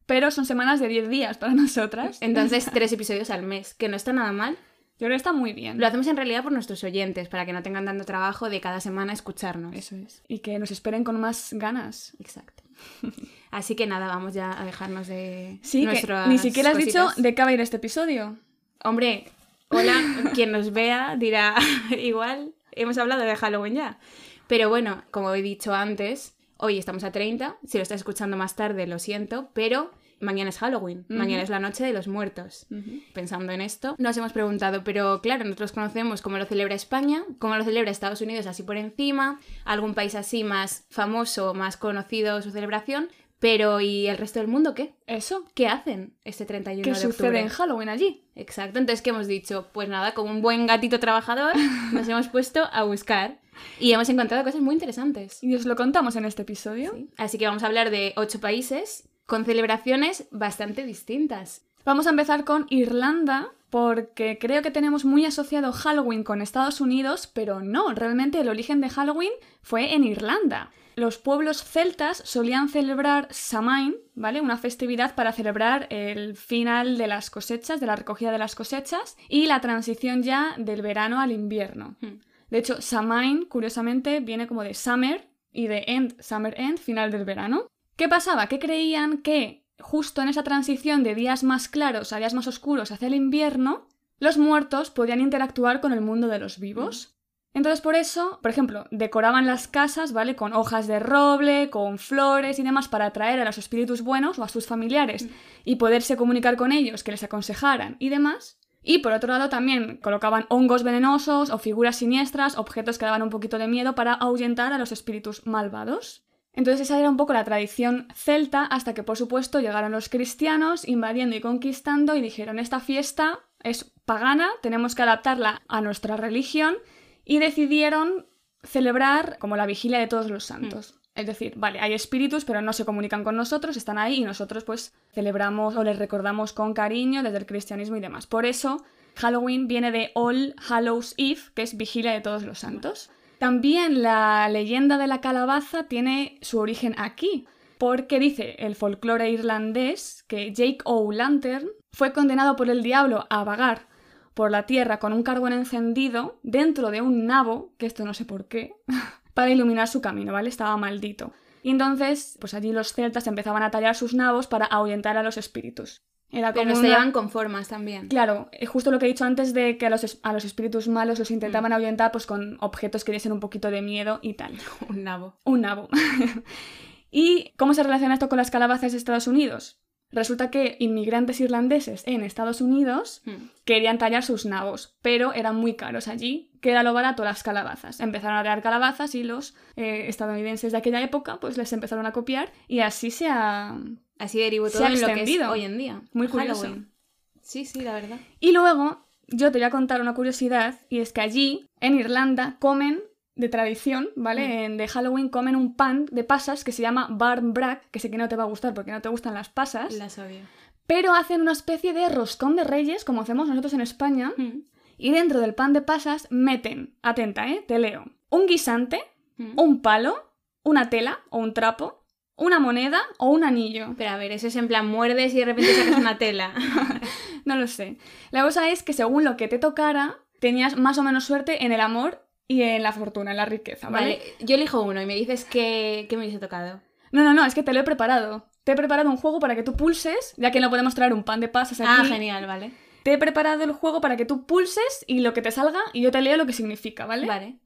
pero 0.06 0.30
son 0.30 0.44
semanas 0.46 0.80
de 0.80 0.88
10 0.88 1.08
días 1.08 1.38
para 1.38 1.54
nosotras. 1.54 2.18
Entonces, 2.20 2.66
tres 2.72 2.92
episodios 2.92 3.30
al 3.30 3.42
mes, 3.42 3.74
que 3.74 3.88
no 3.88 3.96
está 3.96 4.12
nada 4.12 4.32
mal. 4.32 4.56
Yo 4.98 5.06
creo 5.06 5.10
que 5.10 5.16
está 5.16 5.32
muy 5.32 5.52
bien. 5.52 5.80
Lo 5.80 5.86
hacemos 5.86 6.06
en 6.06 6.16
realidad 6.16 6.44
por 6.44 6.52
nuestros 6.52 6.84
oyentes, 6.84 7.28
para 7.28 7.44
que 7.44 7.52
no 7.52 7.62
tengan 7.62 7.84
tanto 7.84 8.04
trabajo 8.04 8.48
de 8.48 8.60
cada 8.60 8.78
semana 8.80 9.12
escucharnos. 9.12 9.74
Eso 9.74 9.96
es. 9.96 10.22
Y 10.28 10.40
que 10.40 10.58
nos 10.60 10.70
esperen 10.70 11.02
con 11.02 11.18
más 11.20 11.52
ganas. 11.54 12.14
Exacto. 12.20 12.62
Así 13.50 13.74
que 13.74 13.86
nada, 13.86 14.06
vamos 14.06 14.32
ya 14.34 14.60
a 14.60 14.64
dejarnos 14.64 15.08
de 15.08 15.58
Sí, 15.62 15.86
que 15.86 16.06
ni 16.28 16.38
siquiera 16.38 16.70
has 16.70 16.76
dicho 16.76 17.04
cositas. 17.04 17.22
de 17.22 17.34
qué 17.34 17.42
va 17.42 17.48
a 17.48 17.52
ir 17.52 17.60
este 17.60 17.78
episodio. 17.78 18.38
Hombre, 18.84 19.24
hola, 19.68 19.94
quien 20.34 20.52
nos 20.52 20.72
vea 20.72 21.16
dirá, 21.16 21.56
igual 21.98 22.51
hemos 22.72 22.98
hablado 22.98 23.22
de 23.22 23.36
Halloween 23.36 23.74
ya. 23.74 23.98
Pero 24.46 24.68
bueno, 24.68 25.02
como 25.10 25.34
he 25.34 25.42
dicho 25.42 25.74
antes, 25.74 26.34
hoy 26.56 26.78
estamos 26.78 27.04
a 27.04 27.12
30, 27.12 27.56
si 27.66 27.78
lo 27.78 27.82
estás 27.82 28.00
escuchando 28.00 28.36
más 28.36 28.54
tarde 28.54 28.86
lo 28.86 28.98
siento, 28.98 29.48
pero 29.52 29.90
mañana 30.20 30.50
es 30.50 30.58
Halloween, 30.58 31.04
mañana 31.08 31.42
es 31.42 31.50
la 31.50 31.58
noche 31.58 31.84
de 31.84 31.92
los 31.92 32.06
muertos. 32.06 32.66
Pensando 33.12 33.52
en 33.52 33.60
esto, 33.60 33.96
nos 33.98 34.16
hemos 34.16 34.32
preguntado, 34.32 34.84
pero 34.84 35.20
claro, 35.20 35.44
nosotros 35.44 35.72
conocemos 35.72 36.22
cómo 36.22 36.38
lo 36.38 36.46
celebra 36.46 36.74
España, 36.74 37.24
cómo 37.38 37.56
lo 37.56 37.64
celebra 37.64 37.90
Estados 37.90 38.20
Unidos 38.20 38.46
así 38.46 38.62
por 38.62 38.76
encima, 38.76 39.40
algún 39.64 39.94
país 39.94 40.14
así 40.14 40.44
más 40.44 40.84
famoso, 40.88 41.54
más 41.54 41.76
conocido 41.76 42.40
su 42.42 42.50
celebración, 42.50 43.08
pero 43.42 43.80
¿y 43.80 44.06
el 44.06 44.18
resto 44.18 44.38
del 44.38 44.46
mundo 44.46 44.72
qué? 44.72 44.94
Eso. 45.08 45.44
¿Qué 45.54 45.66
hacen 45.66 46.14
este 46.22 46.46
31 46.46 46.84
¿Qué 46.84 46.90
de 46.90 46.94
sucede 46.94 47.10
octubre? 47.10 47.40
en 47.40 47.48
Halloween 47.48 47.88
allí? 47.88 48.22
Exacto, 48.36 48.78
entonces 48.78 49.02
¿qué 49.02 49.10
hemos 49.10 49.26
dicho? 49.26 49.66
Pues 49.72 49.88
nada, 49.88 50.14
como 50.14 50.30
un 50.30 50.42
buen 50.42 50.68
gatito 50.68 51.00
trabajador, 51.00 51.52
nos 51.92 52.06
hemos 52.06 52.28
puesto 52.28 52.62
a 52.72 52.84
buscar 52.84 53.40
y 53.80 53.90
hemos 53.90 54.08
encontrado 54.08 54.44
cosas 54.44 54.60
muy 54.60 54.74
interesantes. 54.74 55.42
Y 55.42 55.56
os 55.56 55.66
lo 55.66 55.74
contamos 55.74 56.14
en 56.14 56.24
este 56.24 56.42
episodio. 56.42 56.92
Sí. 56.94 57.10
Así 57.16 57.36
que 57.36 57.48
vamos 57.48 57.64
a 57.64 57.66
hablar 57.66 57.90
de 57.90 58.12
ocho 58.14 58.38
países 58.38 59.08
con 59.26 59.44
celebraciones 59.44 60.28
bastante 60.30 60.84
distintas. 60.84 61.62
Vamos 61.84 62.06
a 62.06 62.10
empezar 62.10 62.44
con 62.44 62.66
Irlanda, 62.70 63.50
porque 63.70 64.38
creo 64.40 64.62
que 64.62 64.70
tenemos 64.70 65.04
muy 65.04 65.24
asociado 65.24 65.72
Halloween 65.72 66.22
con 66.22 66.42
Estados 66.42 66.80
Unidos, 66.80 67.26
pero 67.26 67.60
no, 67.60 67.92
realmente 67.92 68.38
el 68.38 68.48
origen 68.48 68.80
de 68.80 68.88
Halloween 68.88 69.32
fue 69.62 69.94
en 69.94 70.04
Irlanda. 70.04 70.70
Los 70.94 71.18
pueblos 71.18 71.64
celtas 71.64 72.22
solían 72.24 72.68
celebrar 72.68 73.28
Samhain, 73.30 73.96
¿vale? 74.14 74.40
Una 74.40 74.58
festividad 74.58 75.14
para 75.14 75.32
celebrar 75.32 75.86
el 75.90 76.36
final 76.36 76.98
de 76.98 77.06
las 77.06 77.30
cosechas, 77.30 77.80
de 77.80 77.86
la 77.86 77.96
recogida 77.96 78.30
de 78.30 78.38
las 78.38 78.54
cosechas 78.54 79.16
y 79.28 79.46
la 79.46 79.60
transición 79.60 80.22
ya 80.22 80.54
del 80.58 80.82
verano 80.82 81.20
al 81.20 81.32
invierno. 81.32 81.96
Hmm. 82.00 82.20
De 82.50 82.58
hecho, 82.58 82.82
Samhain, 82.82 83.46
curiosamente, 83.46 84.20
viene 84.20 84.46
como 84.46 84.62
de 84.62 84.74
summer 84.74 85.28
y 85.52 85.68
de 85.68 85.84
end, 85.86 86.20
summer 86.20 86.54
end, 86.60 86.78
final 86.78 87.10
del 87.10 87.24
verano. 87.24 87.66
¿Qué 87.96 88.08
pasaba? 88.08 88.46
Que 88.46 88.58
creían 88.58 89.18
que 89.18 89.64
justo 89.78 90.22
en 90.22 90.28
esa 90.28 90.42
transición 90.42 91.02
de 91.02 91.14
días 91.14 91.44
más 91.44 91.68
claros 91.68 92.12
a 92.12 92.18
días 92.18 92.34
más 92.34 92.46
oscuros 92.46 92.92
hacia 92.92 93.08
el 93.08 93.14
invierno, 93.14 93.86
los 94.18 94.38
muertos 94.38 94.90
podían 94.90 95.20
interactuar 95.20 95.80
con 95.80 95.92
el 95.92 96.00
mundo 96.00 96.28
de 96.28 96.38
los 96.38 96.58
vivos. 96.58 97.16
Entonces 97.54 97.82
por 97.82 97.94
eso, 97.94 98.38
por 98.40 98.50
ejemplo, 98.50 98.86
decoraban 98.90 99.46
las 99.46 99.68
casas, 99.68 100.12
¿vale? 100.12 100.36
Con 100.36 100.54
hojas 100.54 100.86
de 100.86 100.98
roble, 100.98 101.68
con 101.68 101.98
flores 101.98 102.58
y 102.58 102.62
demás 102.62 102.88
para 102.88 103.06
atraer 103.06 103.40
a 103.40 103.44
los 103.44 103.58
espíritus 103.58 104.02
buenos 104.02 104.38
o 104.38 104.44
a 104.44 104.48
sus 104.48 104.66
familiares 104.66 105.28
y 105.64 105.76
poderse 105.76 106.16
comunicar 106.16 106.56
con 106.56 106.72
ellos, 106.72 107.04
que 107.04 107.10
les 107.10 107.22
aconsejaran 107.22 107.96
y 107.98 108.08
demás. 108.08 108.58
Y 108.82 108.98
por 108.98 109.12
otro 109.12 109.28
lado 109.28 109.48
también 109.48 109.98
colocaban 109.98 110.46
hongos 110.48 110.82
venenosos 110.82 111.50
o 111.50 111.58
figuras 111.58 111.96
siniestras, 111.96 112.56
objetos 112.56 112.98
que 112.98 113.04
daban 113.04 113.22
un 113.22 113.30
poquito 113.30 113.58
de 113.58 113.68
miedo 113.68 113.94
para 113.94 114.14
ahuyentar 114.14 114.72
a 114.72 114.78
los 114.78 114.90
espíritus 114.90 115.46
malvados. 115.46 116.24
Entonces 116.54 116.82
esa 116.82 116.98
era 116.98 117.08
un 117.08 117.16
poco 117.16 117.32
la 117.32 117.44
tradición 117.44 118.08
celta 118.14 118.64
hasta 118.64 118.92
que 118.92 119.02
por 119.02 119.16
supuesto 119.16 119.60
llegaron 119.60 119.92
los 119.92 120.08
cristianos 120.08 120.86
invadiendo 120.86 121.36
y 121.36 121.40
conquistando 121.40 122.16
y 122.16 122.20
dijeron 122.20 122.58
esta 122.58 122.80
fiesta 122.80 123.40
es 123.62 123.92
pagana, 124.04 124.48
tenemos 124.60 124.94
que 124.94 125.02
adaptarla 125.02 125.62
a 125.68 125.80
nuestra 125.80 126.16
religión 126.16 126.76
y 127.24 127.38
decidieron 127.38 128.26
celebrar 128.62 129.38
como 129.38 129.56
la 129.56 129.66
vigilia 129.66 129.98
de 129.98 130.06
todos 130.06 130.30
los 130.30 130.44
santos. 130.44 130.98
Es 131.14 131.26
decir, 131.26 131.54
vale, 131.56 131.78
hay 131.80 131.92
espíritus, 131.92 132.44
pero 132.44 132.62
no 132.62 132.72
se 132.72 132.84
comunican 132.84 133.22
con 133.22 133.36
nosotros, 133.36 133.76
están 133.76 133.98
ahí 133.98 134.22
y 134.22 134.24
nosotros 134.24 134.64
pues 134.64 134.94
celebramos 135.12 135.76
o 135.76 135.84
les 135.84 135.98
recordamos 135.98 136.52
con 136.52 136.72
cariño 136.72 137.22
desde 137.22 137.38
el 137.38 137.46
cristianismo 137.46 137.96
y 137.96 138.00
demás. 138.00 138.26
Por 138.26 138.46
eso, 138.46 138.82
Halloween 139.16 139.68
viene 139.68 139.92
de 139.92 140.10
All 140.14 140.54
Hallows 140.68 141.14
Eve, 141.18 141.40
que 141.54 141.62
es 141.62 141.76
vigilia 141.76 142.12
de 142.12 142.22
todos 142.22 142.44
los 142.44 142.60
santos. 142.60 143.10
También 143.38 144.02
la 144.02 144.48
leyenda 144.48 144.96
de 144.96 145.06
la 145.06 145.20
calabaza 145.20 145.84
tiene 145.84 146.38
su 146.40 146.60
origen 146.60 146.94
aquí, 146.96 147.46
porque 147.76 148.18
dice 148.18 148.54
el 148.60 148.74
folclore 148.74 149.30
irlandés 149.30 150.24
que 150.28 150.52
Jake 150.52 150.78
O'Lantern 150.84 151.68
fue 151.90 152.12
condenado 152.12 152.56
por 152.56 152.70
el 152.70 152.82
diablo 152.82 153.26
a 153.28 153.44
vagar 153.44 153.91
por 154.34 154.50
la 154.50 154.66
tierra 154.66 154.98
con 154.98 155.12
un 155.12 155.22
carbón 155.22 155.52
encendido 155.52 156.38
dentro 156.42 156.90
de 156.90 157.00
un 157.02 157.26
nabo, 157.26 157.72
que 157.78 157.86
esto 157.86 158.04
no 158.04 158.14
sé 158.14 158.24
por 158.24 158.46
qué, 158.48 158.74
para 159.34 159.50
iluminar 159.50 159.88
su 159.88 160.00
camino, 160.00 160.32
¿vale? 160.32 160.48
Estaba 160.48 160.76
maldito. 160.76 161.32
Y 161.62 161.70
entonces, 161.70 162.36
pues 162.40 162.54
allí 162.54 162.72
los 162.72 162.92
celtas 162.92 163.26
empezaban 163.26 163.62
a 163.62 163.70
tallar 163.70 163.94
sus 163.94 164.14
nabos 164.14 164.46
para 164.48 164.66
ahuyentar 164.66 165.16
a 165.16 165.22
los 165.22 165.36
espíritus. 165.36 166.00
Era 166.34 166.52
Pero 166.54 166.64
como 166.64 166.76
se 166.76 166.80
una- 166.80 166.88
llevan 166.88 167.12
con 167.12 167.28
formas 167.30 167.68
también. 167.68 168.08
Claro, 168.08 168.48
eh, 168.52 168.64
justo 168.64 168.90
lo 168.90 168.98
que 168.98 169.04
he 169.04 169.08
dicho 169.08 169.24
antes 169.26 169.52
de 169.52 169.76
que 169.76 169.84
a 169.86 169.90
los, 169.90 170.02
es- 170.02 170.18
a 170.22 170.32
los 170.32 170.44
espíritus 170.46 170.88
malos 170.88 171.18
los 171.18 171.30
Mm. 171.30 171.34
intentaban 171.34 171.72
ahuyentar 171.74 172.10
pues 172.10 172.24
con 172.26 172.56
objetos 172.60 173.04
que 173.04 173.12
diesen 173.12 173.32
un 173.32 173.38
poquito 173.40 173.70
de 173.70 173.82
miedo 173.82 174.18
y 174.22 174.32
tal. 174.34 174.54
Un 174.88 175.04
nabo. 175.04 175.36
Un 175.44 175.60
nabo. 175.60 175.88
¿Y 177.10 177.52
cómo 177.58 177.74
se 177.74 177.82
relaciona 177.82 178.14
esto 178.14 178.28
con 178.28 178.38
las 178.38 178.50
calabazas 178.50 178.92
de 178.92 178.98
Estados 178.98 179.26
Unidos? 179.26 179.78
Resulta 180.12 180.50
que 180.50 180.76
inmigrantes 180.78 181.40
irlandeses 181.40 182.02
en 182.06 182.22
Estados 182.22 182.60
Unidos 182.60 183.22
Hmm. 183.24 183.48
querían 183.64 183.98
tallar 183.98 184.22
sus 184.22 184.46
nabos, 184.46 184.96
pero 185.02 185.32
eran 185.32 185.56
muy 185.56 185.74
caros 185.74 186.06
allí, 186.08 186.50
que 186.60 186.70
era 186.70 186.82
lo 186.82 186.92
barato 186.92 187.24
las 187.24 187.42
calabazas. 187.42 188.00
Empezaron 188.00 188.36
a 188.36 188.42
tallar 188.42 188.62
calabazas 188.62 189.14
y 189.14 189.24
los 189.24 189.54
eh, 189.76 190.08
estadounidenses 190.08 190.72
de 190.72 190.78
aquella 190.78 191.02
época 191.02 191.40
pues 191.40 191.56
les 191.56 191.72
empezaron 191.72 192.06
a 192.06 192.12
copiar 192.12 192.52
y 192.68 192.80
así 192.80 193.10
se 193.10 193.28
ha... 193.28 193.76
Así 194.18 194.38
derivó 194.38 194.70
todo 194.70 194.86
en 194.86 195.00
lo 195.00 195.06
que 195.08 195.22
es 195.22 195.40
hoy 195.48 195.62
en 195.62 195.78
día. 195.78 196.02
Muy 196.12 196.28
curioso. 196.28 196.62
Halloween. 196.62 196.92
Sí, 197.40 197.64
sí, 197.64 197.80
la 197.80 197.94
verdad. 197.94 198.18
Y 198.38 198.52
luego 198.52 199.06
yo 199.26 199.50
te 199.50 199.58
voy 199.58 199.64
a 199.64 199.70
contar 199.70 200.00
una 200.00 200.14
curiosidad 200.14 200.78
y 200.88 201.00
es 201.00 201.12
que 201.12 201.22
allí, 201.22 201.66
en 201.80 201.98
Irlanda, 201.98 202.56
comen 202.60 203.02
de 203.34 203.48
tradición, 203.48 204.10
¿vale? 204.16 204.64
En, 204.64 204.76
de 204.76 204.88
Halloween 204.88 205.28
comen 205.28 205.56
un 205.56 205.74
pan 205.74 206.06
de 206.10 206.24
pasas 206.24 206.64
que 206.64 206.72
se 206.72 206.82
llama 206.82 207.08
barn 207.10 207.52
brack, 207.54 207.90
que 207.90 207.98
sé 207.98 208.10
que 208.10 208.18
no 208.18 208.28
te 208.28 208.36
va 208.36 208.42
a 208.44 208.46
gustar 208.46 208.74
porque 208.74 208.90
no 208.92 209.00
te 209.00 209.08
gustan 209.08 209.34
las 209.34 209.48
pasas, 209.48 209.94
Las 209.94 210.18
odio. 210.18 210.40
pero 210.86 211.14
hacen 211.14 211.40
una 211.40 211.52
especie 211.52 211.92
de 211.94 212.08
roscón 212.08 212.56
de 212.56 212.64
reyes, 212.64 213.04
como 213.04 213.22
hacemos 213.22 213.48
nosotros 213.48 213.72
en 213.72 213.80
España, 213.80 214.32
Hmm. 214.36 214.60
y 214.98 215.10
dentro 215.12 215.40
del 215.40 215.54
pan 215.54 215.72
de 215.72 215.80
pasas 215.82 216.28
meten, 216.30 216.94
atenta, 217.02 217.48
¿eh? 217.48 217.64
Te 217.66 217.78
leo, 217.78 218.04
un 218.28 218.46
guisante, 218.46 219.00
Hmm. 219.38 219.52
un 219.58 219.80
palo, 219.80 220.30
una 220.62 220.90
tela 220.90 221.20
o 221.30 221.38
un 221.38 221.54
trapo, 221.54 222.04
una 222.36 222.60
moneda 222.60 223.00
o 223.18 223.28
un 223.30 223.44
anillo. 223.44 223.94
Pero 223.96 224.10
a 224.10 224.16
ver, 224.18 224.30
eso 224.32 224.46
es 224.48 224.56
en 224.56 224.68
plan 224.68 224.86
muerdes 224.86 225.32
y 225.34 225.38
de 225.38 225.44
repente 225.46 225.74
sacas 225.74 225.98
una 225.98 226.18
tela. 226.18 226.52
No 227.44 227.56
lo 227.56 227.66
sé. 227.66 227.98
La 228.30 228.44
cosa 228.44 228.70
es 228.70 228.84
que 228.84 228.92
según 228.92 229.24
lo 229.24 229.36
que 229.36 229.48
te 229.48 229.58
tocara, 229.58 230.18
tenías 230.38 230.76
más 230.78 230.98
o 230.98 231.02
menos 231.02 231.24
suerte 231.24 231.64
en 231.64 231.72
el 231.72 231.80
amor 231.80 232.24
y 232.48 232.62
en 232.62 232.82
la 232.82 232.92
fortuna, 232.92 233.30
en 233.30 233.36
la 233.36 233.44
riqueza, 233.44 233.88
¿vale? 233.88 234.18
vale, 234.18 234.22
yo 234.40 234.56
elijo 234.56 234.82
uno 234.82 235.00
y 235.00 235.06
me 235.06 235.14
dices 235.14 235.44
que, 235.44 236.06
que 236.08 236.16
me 236.16 236.24
hubiese 236.24 236.38
tocado. 236.38 236.80
No, 237.12 237.24
no, 237.24 237.34
no, 237.34 237.44
es 237.44 237.54
que 237.54 237.62
te 237.62 237.72
lo 237.72 237.80
he 237.80 237.84
preparado. 237.84 238.48
Te 238.64 238.72
he 238.72 238.76
preparado 238.76 239.10
un 239.10 239.16
juego 239.16 239.40
para 239.40 239.54
que 239.54 239.62
tú 239.62 239.76
pulses, 239.76 240.34
ya 240.36 240.50
que 240.50 240.60
no 240.60 240.70
podemos 240.70 240.94
traer 240.94 241.12
un 241.12 241.24
pan 241.24 241.40
de 241.40 241.48
pasas 241.48 241.80
aquí. 241.80 241.90
Ah, 241.90 242.04
genial, 242.04 242.46
vale. 242.46 242.72
Te 243.02 243.12
he 243.12 243.18
preparado 243.18 243.64
el 243.64 243.72
juego 243.72 244.00
para 244.00 244.16
que 244.16 244.24
tú 244.24 244.46
pulses 244.46 245.04
y 245.06 245.20
lo 245.20 245.34
que 245.34 245.42
te 245.42 245.50
salga 245.50 245.80
y 245.92 246.02
yo 246.02 246.10
te 246.10 246.20
leo 246.20 246.36
lo 246.36 246.46
que 246.46 246.52
significa, 246.52 247.06
¿vale? 247.06 247.26
Vale. 247.26 247.58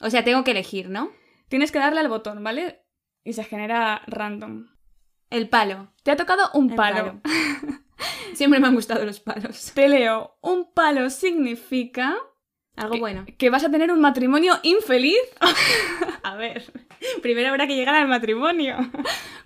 O 0.00 0.10
sea, 0.10 0.24
tengo 0.24 0.44
que 0.44 0.50
elegir, 0.52 0.88
¿no? 0.88 1.12
Tienes 1.48 1.70
que 1.70 1.78
darle 1.78 2.00
al 2.00 2.08
botón, 2.08 2.42
¿vale? 2.42 2.82
Y 3.22 3.34
se 3.34 3.44
genera 3.44 4.02
random. 4.06 4.68
El 5.28 5.48
palo. 5.48 5.92
Te 6.02 6.10
ha 6.10 6.16
tocado 6.16 6.50
un 6.54 6.70
El 6.70 6.76
palo. 6.76 7.20
Siempre 8.34 8.60
me 8.60 8.66
han 8.66 8.74
gustado 8.74 9.04
los 9.04 9.20
palos. 9.20 9.72
Te 9.74 9.88
leo. 9.88 10.38
Un 10.40 10.72
palo 10.72 11.10
significa 11.10 12.16
Algo 12.80 12.94
que- 12.94 13.00
bueno. 13.00 13.24
que 13.38 13.50
vas 13.50 13.64
a 13.64 13.70
tener 13.70 13.90
un 13.92 14.00
matrimonio 14.00 14.54
infeliz 14.62 15.16
A 16.22 16.36
ver. 16.36 16.72
Primero 17.22 17.48
habrá 17.48 17.66
que 17.66 17.76
llegar 17.76 17.94
al 17.94 18.08
matrimonio. 18.08 18.76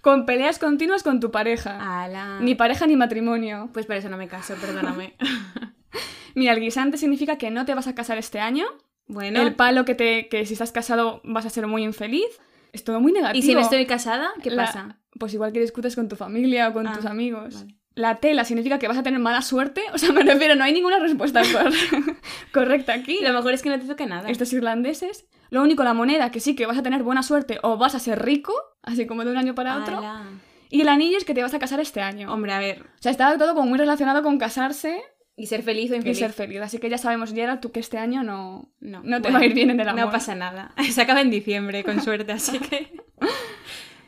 con 0.00 0.26
peleas 0.26 0.58
continuas 0.58 1.02
con 1.02 1.20
tu 1.20 1.30
pareja. 1.30 2.02
Ala. 2.04 2.40
Ni 2.40 2.54
pareja 2.54 2.86
ni 2.86 2.96
matrimonio. 2.96 3.70
Pues 3.72 3.86
por 3.86 3.96
eso 3.96 4.08
no 4.08 4.16
me 4.16 4.28
caso, 4.28 4.54
perdóname. 4.60 5.14
Mira, 6.34 6.52
el 6.52 6.60
guisante 6.60 6.98
significa 6.98 7.38
que 7.38 7.50
no 7.50 7.64
te 7.64 7.74
vas 7.74 7.86
a 7.86 7.94
casar 7.94 8.18
este 8.18 8.40
año. 8.40 8.66
Bueno. 9.06 9.40
El 9.40 9.54
palo 9.54 9.84
que 9.84 9.94
te 9.94 10.28
que 10.28 10.46
si 10.46 10.54
estás 10.54 10.72
casado 10.72 11.20
vas 11.24 11.46
a 11.46 11.50
ser 11.50 11.66
muy 11.66 11.84
infeliz. 11.84 12.26
Es 12.72 12.82
todo 12.82 13.00
muy 13.00 13.12
negativo. 13.12 13.38
¿Y 13.38 13.42
si 13.46 13.54
no 13.54 13.60
estoy 13.60 13.86
casada? 13.86 14.30
¿Qué 14.42 14.50
La- 14.50 14.64
pasa? 14.66 14.98
Pues 15.20 15.32
igual 15.32 15.52
que 15.52 15.60
discutes 15.60 15.94
con 15.94 16.08
tu 16.08 16.16
familia 16.16 16.68
o 16.68 16.72
con 16.72 16.88
Ah, 16.88 16.92
tus 16.94 17.06
amigos. 17.06 17.54
vale. 17.54 17.76
La 17.96 18.16
tela 18.16 18.44
significa 18.44 18.78
que 18.78 18.88
vas 18.88 18.98
a 18.98 19.02
tener 19.02 19.20
mala 19.20 19.40
suerte. 19.42 19.82
O 19.94 19.98
sea, 19.98 20.12
me 20.12 20.22
refiero, 20.22 20.54
no 20.56 20.64
hay 20.64 20.72
ninguna 20.72 20.98
respuesta 20.98 21.42
cor- 21.52 22.16
correcta 22.52 22.92
aquí. 22.94 23.18
Lo 23.22 23.32
mejor 23.32 23.52
es 23.52 23.62
que 23.62 23.70
no 23.70 23.78
te 23.78 23.86
toque 23.86 24.06
nada. 24.06 24.28
Estos 24.28 24.52
irlandeses. 24.52 25.26
Lo 25.50 25.62
único, 25.62 25.84
la 25.84 25.94
moneda, 25.94 26.30
que 26.30 26.40
sí 26.40 26.56
que 26.56 26.66
vas 26.66 26.78
a 26.78 26.82
tener 26.82 27.02
buena 27.02 27.22
suerte 27.22 27.58
o 27.62 27.76
vas 27.76 27.94
a 27.94 28.00
ser 28.00 28.24
rico, 28.24 28.52
así 28.82 29.06
como 29.06 29.24
de 29.24 29.30
un 29.30 29.36
año 29.36 29.54
para 29.54 29.76
otro. 29.78 29.98
Ala. 29.98 30.24
Y 30.70 30.80
el 30.80 30.88
anillo 30.88 31.16
es 31.18 31.24
que 31.24 31.34
te 31.34 31.42
vas 31.42 31.54
a 31.54 31.58
casar 31.60 31.78
este 31.78 32.00
año. 32.00 32.32
Hombre, 32.32 32.52
a 32.52 32.58
ver. 32.58 32.82
O 32.82 33.02
sea, 33.02 33.12
estaba 33.12 33.38
todo 33.38 33.54
como 33.54 33.68
muy 33.68 33.78
relacionado 33.78 34.24
con 34.24 34.38
casarse 34.38 35.00
Y 35.36 35.46
ser 35.46 35.62
feliz 35.62 35.90
o 35.92 35.94
y 35.94 35.98
infeliz. 35.98 36.18
ser 36.18 36.32
feliz. 36.32 36.60
Así 36.62 36.78
que 36.78 36.90
ya 36.90 36.98
sabemos, 36.98 37.32
Gerard, 37.32 37.60
tú 37.60 37.70
que 37.70 37.78
este 37.78 37.98
año 37.98 38.24
no, 38.24 38.72
No, 38.80 39.02
no 39.04 39.16
te 39.22 39.28
bueno, 39.28 39.38
va 39.38 39.42
a 39.44 39.46
ir 39.46 39.54
bien 39.54 39.70
en 39.70 39.78
el 39.78 39.88
amor. 39.88 40.06
No 40.06 40.10
pasa 40.10 40.34
nada. 40.34 40.72
Se 40.90 41.00
acaba 41.00 41.20
en 41.20 41.30
diciembre, 41.30 41.84
con 41.84 42.00
suerte, 42.02 42.32
así 42.32 42.58
que. 42.58 42.92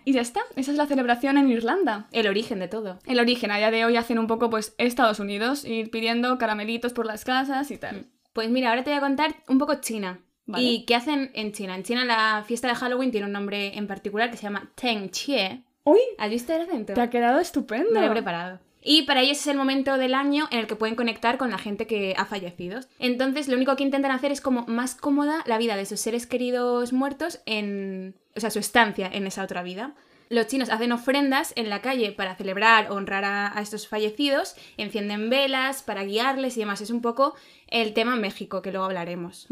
Y 0.07 0.13
ya 0.13 0.21
está. 0.21 0.41
Esa 0.55 0.71
es 0.71 0.77
la 0.77 0.87
celebración 0.87 1.37
en 1.37 1.51
Irlanda. 1.51 2.07
El 2.13 2.29
origen 2.29 2.61
de 2.61 2.69
todo. 2.69 3.01
El 3.07 3.19
origen, 3.19 3.51
a 3.51 3.57
día 3.57 3.73
de 3.73 3.85
hoy 3.85 3.97
hacen 3.97 4.21
un 4.21 4.29
poco, 4.29 4.49
pues, 4.51 4.73
Estados 4.79 5.19
Unidos, 5.19 5.65
ir 5.65 5.91
pidiendo 5.91 6.39
caramelitos 6.39 6.93
por 6.93 7.07
las 7.07 7.25
casas 7.25 7.73
y 7.73 7.77
tal. 7.77 8.07
Pues 8.33 8.49
mira, 8.49 8.71
ahora 8.71 8.85
te 8.85 8.91
voy 8.91 8.99
a 8.99 9.01
contar 9.01 9.35
un 9.49 9.59
poco 9.59 9.81
China. 9.81 10.21
Vale. 10.45 10.63
¿Y 10.63 10.85
qué 10.85 10.95
hacen 10.95 11.33
en 11.35 11.51
China? 11.51 11.75
En 11.75 11.83
China 11.83 12.05
la 12.05 12.45
fiesta 12.47 12.69
de 12.69 12.77
Halloween 12.77 13.11
tiene 13.11 13.27
un 13.27 13.33
nombre 13.33 13.77
en 13.77 13.89
particular 13.89 14.31
que 14.31 14.37
se 14.37 14.45
llama 14.45 14.71
Teng 14.77 15.11
Chie. 15.11 15.65
¡Uy! 15.83 15.99
¿Has 16.19 16.31
visto 16.31 16.55
el 16.55 16.63
acento? 16.63 16.95
Te 16.95 17.01
ha 17.01 17.11
quedado 17.11 17.41
estupendo. 17.41 17.91
Me 17.91 18.01
lo 18.03 18.07
he 18.07 18.11
preparado. 18.11 18.61
Y 18.89 19.03
para 19.03 19.21
ellos 19.21 19.39
es 19.39 19.49
el 19.49 19.57
momento 19.57 19.99
del 19.99 20.15
año 20.15 20.47
en 20.53 20.61
el 20.61 20.69
que 20.69 20.77
pueden 20.77 20.95
conectar 20.95 21.39
con 21.39 21.51
la 21.51 21.59
gente 21.59 21.89
que 21.89 22.15
ha 22.17 22.25
fallecido. 22.25 22.79
Entonces, 23.01 23.49
lo 23.49 23.57
único 23.57 23.75
que 23.75 23.83
intentan 23.83 24.13
hacer 24.13 24.31
es 24.31 24.41
como 24.41 24.65
más 24.69 24.95
cómoda 24.95 25.43
la 25.45 25.59
vida 25.59 25.75
de 25.75 25.87
sus 25.87 25.99
seres 25.99 26.25
queridos 26.29 26.93
muertos 26.93 27.41
en... 27.47 28.15
O 28.37 28.41
sea, 28.41 28.51
su 28.51 28.61
estancia 28.61 29.11
en 29.13 29.27
esa 29.27 29.43
otra 29.43 29.65
vida. 29.65 29.95
Los 30.29 30.47
chinos 30.47 30.71
hacen 30.71 30.93
ofrendas 30.93 31.53
en 31.57 31.69
la 31.69 31.83
calle 31.83 32.13
para 32.13 32.37
celebrar 32.37 32.93
o 32.93 32.95
honrar 32.95 33.25
a, 33.25 33.61
estos 33.61 33.89
fallecidos, 33.89 34.55
encienden 34.77 35.31
velas 35.31 35.83
para 35.83 36.05
guiarles 36.05 36.57
y 36.57 36.61
demás. 36.61 36.81
Es 36.81 36.91
un 36.91 37.03
poco 37.03 37.35
el 37.67 37.93
tema 37.93 38.15
México, 38.15 38.63
que 38.63 38.71
luego 38.71 38.87
hablaremos. 38.87 39.49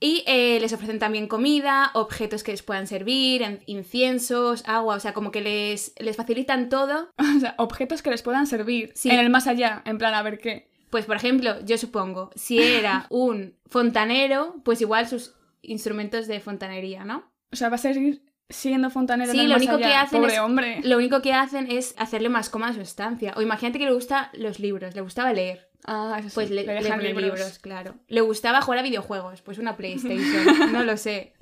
Y 0.00 0.22
eh, 0.26 0.58
les 0.60 0.72
ofrecen 0.72 0.98
también 0.98 1.28
comida, 1.28 1.90
objetos 1.94 2.42
que 2.42 2.50
les 2.52 2.62
puedan 2.62 2.86
servir, 2.86 3.42
en- 3.42 3.62
inciensos, 3.66 4.62
agua, 4.66 4.96
o 4.96 5.00
sea, 5.00 5.14
como 5.14 5.30
que 5.30 5.40
les, 5.40 5.94
les 5.98 6.16
facilitan 6.16 6.68
todo 6.68 7.10
O 7.36 7.40
sea, 7.40 7.54
objetos 7.58 8.02
que 8.02 8.10
les 8.10 8.22
puedan 8.22 8.46
servir 8.46 8.92
Sí. 8.94 9.10
en 9.10 9.18
el 9.20 9.30
más 9.30 9.46
allá, 9.46 9.82
en 9.86 9.98
plan, 9.98 10.14
a 10.14 10.22
ver 10.22 10.38
qué. 10.38 10.68
Pues, 10.90 11.06
por 11.06 11.16
ejemplo, 11.16 11.56
yo 11.64 11.76
supongo, 11.78 12.30
si 12.36 12.58
era 12.60 13.06
un 13.10 13.54
fontanero, 13.66 14.56
pues 14.64 14.80
igual 14.80 15.08
sus 15.08 15.34
instrumentos 15.62 16.26
de 16.26 16.40
fontanería, 16.40 17.04
¿no? 17.04 17.32
O 17.52 17.56
sea, 17.56 17.68
va 17.68 17.76
a 17.76 17.78
seguir 17.78 18.22
siendo 18.50 18.90
fontanero 18.90 19.32
Sí, 19.32 19.38
en 19.38 19.44
el 19.44 19.50
lo 19.50 19.56
más 19.56 19.62
único 19.64 19.78
que 19.78 19.94
hacen 19.94 20.20
Pobre 20.20 20.34
es- 20.34 20.40
hombre. 20.40 20.80
Lo 20.84 20.96
único 20.98 21.22
que 21.22 21.32
hacen 21.32 21.70
es 21.70 21.94
hacerle 21.96 22.28
más 22.28 22.50
cómoda 22.50 22.72
su 22.74 22.80
estancia. 22.82 23.32
O 23.36 23.42
imagínate 23.42 23.78
que 23.78 23.86
le 23.86 23.92
gustan 23.94 24.26
los 24.34 24.58
libros, 24.60 24.94
le 24.94 25.00
gustaba 25.00 25.32
leer. 25.32 25.70
Ah, 25.84 26.16
eso 26.18 26.28
sí, 26.30 26.34
Pues 26.34 26.50
le, 26.50 26.64
le 26.64 26.80
le 26.80 26.98
libros. 27.12 27.22
libros. 27.22 27.58
claro. 27.58 27.94
Le 28.08 28.20
gustaba 28.22 28.62
jugar 28.62 28.78
a 28.80 28.82
videojuegos, 28.82 29.42
pues 29.42 29.58
una 29.58 29.76
PlayStation, 29.76 30.72
no 30.72 30.82
lo 30.82 30.96
sé. 30.96 31.34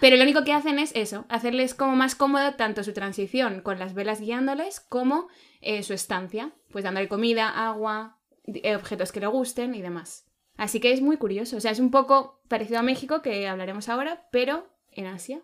Pero 0.00 0.16
lo 0.16 0.22
único 0.22 0.44
que 0.44 0.52
hacen 0.52 0.78
es 0.78 0.92
eso, 0.94 1.24
hacerles 1.28 1.74
como 1.74 1.94
más 1.94 2.14
cómodo 2.14 2.54
tanto 2.54 2.82
su 2.82 2.92
transición 2.92 3.60
con 3.60 3.78
las 3.78 3.94
velas 3.94 4.20
guiándoles 4.20 4.80
como 4.80 5.28
eh, 5.60 5.82
su 5.82 5.92
estancia, 5.92 6.52
pues 6.70 6.84
dándole 6.84 7.06
comida, 7.08 7.48
agua, 7.68 8.18
eh, 8.46 8.74
objetos 8.74 9.12
que 9.12 9.20
le 9.20 9.26
gusten 9.28 9.74
y 9.74 9.82
demás. 9.82 10.26
Así 10.56 10.80
que 10.80 10.92
es 10.92 11.00
muy 11.00 11.16
curioso, 11.16 11.56
o 11.56 11.60
sea, 11.60 11.70
es 11.70 11.78
un 11.78 11.90
poco 11.90 12.40
parecido 12.48 12.80
a 12.80 12.82
México, 12.82 13.22
que 13.22 13.46
hablaremos 13.46 13.88
ahora, 13.88 14.26
pero 14.32 14.66
en 14.90 15.06
Asia. 15.06 15.42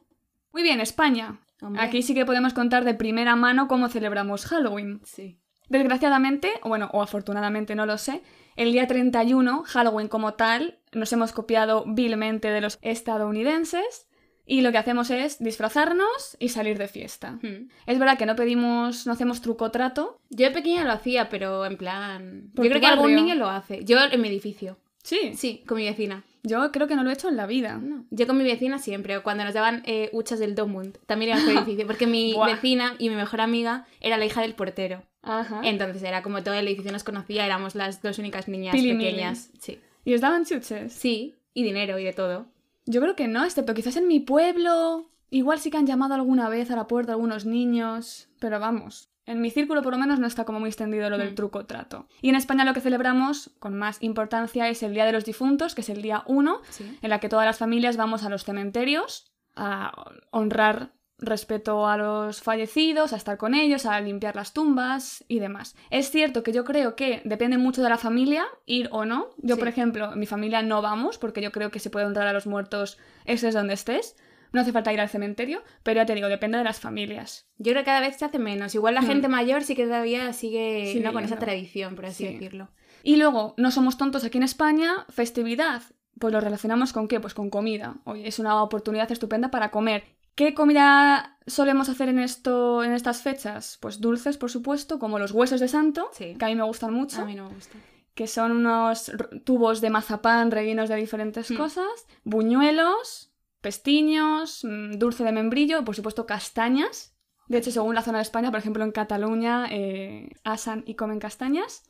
Muy 0.52 0.62
bien, 0.62 0.80
España. 0.80 1.40
Hombre. 1.60 1.82
Aquí 1.82 2.02
sí 2.02 2.14
que 2.14 2.24
podemos 2.26 2.54
contar 2.54 2.84
de 2.84 2.94
primera 2.94 3.36
mano 3.36 3.68
cómo 3.68 3.88
celebramos 3.88 4.46
Halloween. 4.46 5.00
Sí. 5.04 5.38
Desgraciadamente, 5.68 6.52
o 6.62 6.68
bueno, 6.68 6.90
o 6.92 7.02
afortunadamente, 7.02 7.74
no 7.74 7.86
lo 7.86 7.98
sé, 7.98 8.22
el 8.56 8.72
día 8.72 8.86
31, 8.86 9.62
Halloween 9.66 10.08
como 10.08 10.34
tal, 10.34 10.78
nos 10.92 11.12
hemos 11.12 11.32
copiado 11.32 11.84
vilmente 11.86 12.48
de 12.50 12.60
los 12.60 12.78
estadounidenses 12.82 14.08
y 14.46 14.62
lo 14.62 14.72
que 14.72 14.78
hacemos 14.78 15.10
es 15.10 15.38
disfrazarnos 15.38 16.36
y 16.40 16.48
salir 16.48 16.78
de 16.78 16.88
fiesta. 16.88 17.38
Hmm. 17.42 17.68
Es 17.86 17.98
verdad 17.98 18.16
que 18.16 18.26
no 18.26 18.34
pedimos, 18.34 19.06
no 19.06 19.12
hacemos 19.12 19.42
truco 19.42 19.70
trato. 19.70 20.20
Yo 20.30 20.46
de 20.46 20.52
pequeña 20.52 20.84
lo 20.84 20.92
hacía, 20.92 21.28
pero 21.28 21.66
en 21.66 21.76
plan... 21.76 22.50
¿Por 22.54 22.64
Yo 22.64 22.70
creo 22.70 22.80
que 22.80 22.86
algún 22.86 23.14
niño 23.14 23.34
lo 23.34 23.48
hace. 23.48 23.84
Yo 23.84 23.98
en 24.10 24.20
mi 24.20 24.28
edificio. 24.28 24.78
Sí, 25.02 25.32
Sí, 25.36 25.62
con 25.66 25.76
mi 25.76 25.84
vecina. 25.84 26.24
Yo 26.42 26.70
creo 26.72 26.86
que 26.86 26.96
no 26.96 27.04
lo 27.04 27.10
he 27.10 27.14
hecho 27.14 27.28
en 27.28 27.36
la 27.36 27.46
vida. 27.46 27.78
No, 27.78 28.04
Yo 28.10 28.26
con 28.26 28.38
mi 28.38 28.44
vecina 28.44 28.78
siempre, 28.78 29.20
cuando 29.20 29.44
nos 29.44 29.54
daban 29.54 29.82
eh, 29.86 30.10
huchas 30.12 30.38
del 30.38 30.54
Domund, 30.54 30.98
también 31.06 31.32
era 31.32 31.40
muy 31.44 31.54
difícil, 31.64 31.86
porque 31.86 32.06
mi 32.06 32.34
Buah. 32.34 32.46
vecina 32.54 32.94
y 32.98 33.08
mi 33.10 33.16
mejor 33.16 33.40
amiga 33.40 33.86
era 34.00 34.16
la 34.16 34.26
hija 34.26 34.42
del 34.42 34.54
portero. 34.54 35.02
Ajá. 35.22 35.60
Entonces 35.64 36.02
era 36.02 36.22
como 36.22 36.42
todo 36.42 36.54
el 36.54 36.66
edificio 36.66 36.92
nos 36.92 37.04
conocía, 37.04 37.44
éramos 37.44 37.74
las 37.74 38.02
dos 38.02 38.18
únicas 38.18 38.48
niñas 38.48 38.74
pequeñas. 38.74 39.50
Sí. 39.58 39.80
¿Y 40.04 40.14
os 40.14 40.20
daban 40.20 40.44
chuches? 40.44 40.92
Sí, 40.92 41.34
y 41.54 41.64
dinero 41.64 41.98
y 41.98 42.04
de 42.04 42.12
todo. 42.12 42.46
Yo 42.86 43.00
creo 43.00 43.14
que 43.16 43.28
no, 43.28 43.44
excepto 43.44 43.74
quizás 43.74 43.96
en 43.96 44.08
mi 44.08 44.20
pueblo. 44.20 45.10
Igual 45.30 45.58
sí 45.58 45.70
que 45.70 45.76
han 45.76 45.86
llamado 45.86 46.14
alguna 46.14 46.48
vez 46.48 46.70
a 46.70 46.76
la 46.76 46.86
puerta 46.86 47.12
algunos 47.12 47.44
niños, 47.44 48.28
pero 48.40 48.58
vamos. 48.58 49.10
En 49.28 49.40
mi 49.40 49.50
círculo, 49.50 49.82
por 49.82 49.92
lo 49.92 49.98
menos, 49.98 50.18
no 50.18 50.26
está 50.26 50.44
como 50.44 50.58
muy 50.58 50.68
extendido 50.70 51.10
lo 51.10 51.18
del 51.18 51.32
Mm. 51.32 51.34
truco 51.34 51.66
trato. 51.66 52.06
Y 52.22 52.30
en 52.30 52.34
España 52.36 52.64
lo 52.64 52.72
que 52.74 52.80
celebramos 52.80 53.50
con 53.58 53.74
más 53.76 54.02
importancia 54.02 54.68
es 54.68 54.82
el 54.82 54.94
Día 54.94 55.04
de 55.04 55.12
los 55.12 55.24
Difuntos, 55.24 55.74
que 55.74 55.82
es 55.82 55.88
el 55.90 56.00
día 56.02 56.22
1, 56.26 56.60
Sí. 56.70 56.98
en 57.02 57.10
la 57.10 57.20
que 57.20 57.28
todas 57.28 57.44
las 57.46 57.58
familias 57.58 57.96
vamos 57.96 58.24
a 58.24 58.30
los 58.30 58.44
cementerios 58.44 59.30
a 59.54 59.92
honrar 60.30 60.92
respeto 61.20 61.88
a 61.88 61.96
los 61.96 62.40
fallecidos, 62.42 63.12
a 63.12 63.16
estar 63.16 63.36
con 63.38 63.54
ellos, 63.54 63.86
a 63.86 64.00
limpiar 64.00 64.36
las 64.36 64.52
tumbas 64.52 65.24
y 65.26 65.40
demás. 65.40 65.74
Es 65.90 66.10
cierto 66.12 66.44
que 66.44 66.52
yo 66.52 66.64
creo 66.64 66.94
que 66.94 67.22
depende 67.24 67.58
mucho 67.58 67.82
de 67.82 67.88
la 67.88 67.98
familia, 67.98 68.46
ir 68.66 68.88
o 68.92 69.04
no. 69.04 69.30
Yo, 69.38 69.56
Sí. 69.56 69.58
por 69.58 69.66
ejemplo, 69.68 70.12
en 70.12 70.20
mi 70.20 70.26
familia 70.26 70.62
no 70.62 70.80
vamos 70.80 71.18
porque 71.18 71.42
yo 71.42 71.50
creo 71.50 71.72
que 71.72 71.80
se 71.80 71.90
puede 71.90 72.06
honrar 72.06 72.28
a 72.28 72.32
los 72.32 72.46
muertos 72.46 72.98
estés 73.24 73.52
donde 73.52 73.74
estés. 73.74 74.16
No 74.52 74.60
hace 74.60 74.72
falta 74.72 74.92
ir 74.92 75.00
al 75.00 75.08
cementerio, 75.08 75.62
pero 75.82 76.00
ya 76.00 76.06
te 76.06 76.14
digo, 76.14 76.28
depende 76.28 76.58
de 76.58 76.64
las 76.64 76.80
familias. 76.80 77.46
Yo 77.58 77.72
creo 77.72 77.82
que 77.82 77.86
cada 77.86 78.00
vez 78.00 78.16
se 78.16 78.24
hace 78.24 78.38
menos. 78.38 78.74
Igual 78.74 78.94
la 78.94 79.02
Mm. 79.02 79.06
gente 79.06 79.28
mayor 79.28 79.62
sí 79.64 79.74
que 79.74 79.84
todavía 79.84 80.32
sigue 80.32 81.00
¿no? 81.02 81.12
con 81.12 81.24
esa 81.24 81.36
tradición, 81.38 81.94
por 81.94 82.06
así 82.06 82.26
Sí. 82.26 82.32
decirlo. 82.34 82.70
Y 83.02 83.16
luego, 83.16 83.54
no 83.58 83.70
somos 83.70 83.96
tontos 83.98 84.24
aquí 84.24 84.38
en 84.38 84.44
España, 84.44 85.06
festividad. 85.10 85.82
Pues 86.18 86.32
lo 86.32 86.40
relacionamos 86.40 86.92
con 86.92 87.06
qué? 87.08 87.20
Pues 87.20 87.34
con 87.34 87.48
comida. 87.50 87.96
Oye, 88.04 88.26
es 88.26 88.38
una 88.38 88.62
oportunidad 88.62 89.10
estupenda 89.12 89.50
para 89.50 89.70
comer. 89.70 90.02
¿Qué 90.34 90.54
comida 90.54 91.36
solemos 91.46 91.88
hacer 91.88 92.08
en 92.08 92.18
esto, 92.18 92.82
en 92.84 92.92
estas 92.92 93.22
fechas? 93.22 93.76
Pues 93.80 94.00
dulces, 94.00 94.36
por 94.36 94.50
supuesto, 94.50 94.98
como 94.98 95.18
los 95.18 95.32
huesos 95.32 95.60
de 95.60 95.68
santo, 95.68 96.08
Sí. 96.12 96.34
que 96.38 96.44
a 96.44 96.48
mí 96.48 96.54
me 96.56 96.62
gustan 96.64 96.92
mucho, 96.92 97.22
A 97.22 97.24
mí 97.24 97.34
no 97.34 97.48
me 97.48 97.54
gusta. 97.54 97.76
que 98.14 98.26
son 98.26 98.52
unos 98.52 99.12
tubos 99.44 99.80
de 99.80 99.90
mazapán 99.90 100.50
rellenos 100.50 100.88
de 100.88 100.96
diferentes 100.96 101.50
Mm. 101.52 101.56
cosas, 101.56 102.06
buñuelos, 102.24 103.27
pestiños, 103.68 104.64
mm, 104.64 104.92
dulce 104.98 105.24
de 105.24 105.32
membrillo, 105.32 105.84
por 105.84 105.94
supuesto 105.94 106.24
castañas. 106.24 107.14
De 107.48 107.58
hecho, 107.58 107.70
según 107.70 107.94
la 107.94 108.02
zona 108.02 108.18
de 108.18 108.22
España, 108.22 108.50
por 108.50 108.60
ejemplo, 108.60 108.82
en 108.82 108.92
Cataluña 108.92 109.66
eh, 109.70 110.30
asan 110.42 110.84
y 110.86 110.94
comen 110.94 111.18
castañas. 111.18 111.82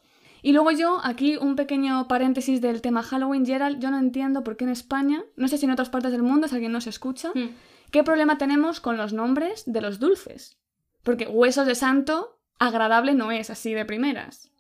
Y 0.43 0.53
luego 0.53 0.73
yo, 0.73 1.01
aquí 1.05 1.37
un 1.37 1.55
pequeño 1.55 2.09
paréntesis 2.09 2.61
del 2.61 2.81
tema 2.81 3.05
Halloween, 3.05 3.47
Gerald, 3.47 3.79
yo 3.81 3.93
no 3.93 3.99
entiendo 3.99 4.43
por 4.43 4.57
qué 4.57 4.65
en 4.65 4.71
España, 4.71 5.25
no 5.37 5.47
sé 5.47 5.57
si 5.57 5.67
en 5.67 5.71
otras 5.73 5.89
partes 5.89 6.11
del 6.11 6.25
mundo, 6.25 6.49
si 6.49 6.55
alguien 6.57 6.73
nos 6.73 6.89
escucha, 6.89 7.31
Mm. 7.35 7.51
¿qué 7.93 8.03
problema 8.03 8.39
tenemos 8.39 8.81
con 8.81 8.97
los 8.97 9.13
nombres 9.13 9.63
de 9.67 9.81
los 9.81 10.01
dulces? 10.01 10.59
Porque 11.05 11.29
huesos 11.29 11.67
de 11.67 11.77
santo 11.77 12.41
agradable 12.59 13.15
no 13.15 13.31
es 13.31 13.51
así 13.51 13.73
de 13.73 13.85
primeras. 13.85 14.51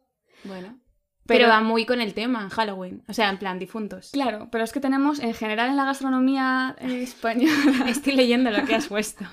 Bueno. 0.44 0.78
Pero, 1.28 1.44
Pero- 1.44 1.48
va 1.50 1.60
muy 1.60 1.84
con 1.86 2.00
el 2.00 2.14
tema, 2.14 2.48
Halloween. 2.50 3.04
O 3.06 3.12
sea, 3.12 3.28
en 3.30 3.38
plan, 3.38 3.58
difuntos. 3.60 4.10
Claro, 4.12 4.48
pero 4.50 4.64
es 4.64 4.72
que 4.72 4.80
tenemos 4.80 5.20
en 5.20 5.34
general 5.34 5.68
en 5.68 5.76
la 5.76 5.84
gastronomía 5.84 6.74
eh, 6.80 7.02
española, 7.02 7.52
Estoy 7.86 8.14
leyendo 8.14 8.50
lo 8.50 8.64
que 8.64 8.74
has 8.74 8.88
puesto. 8.88 9.24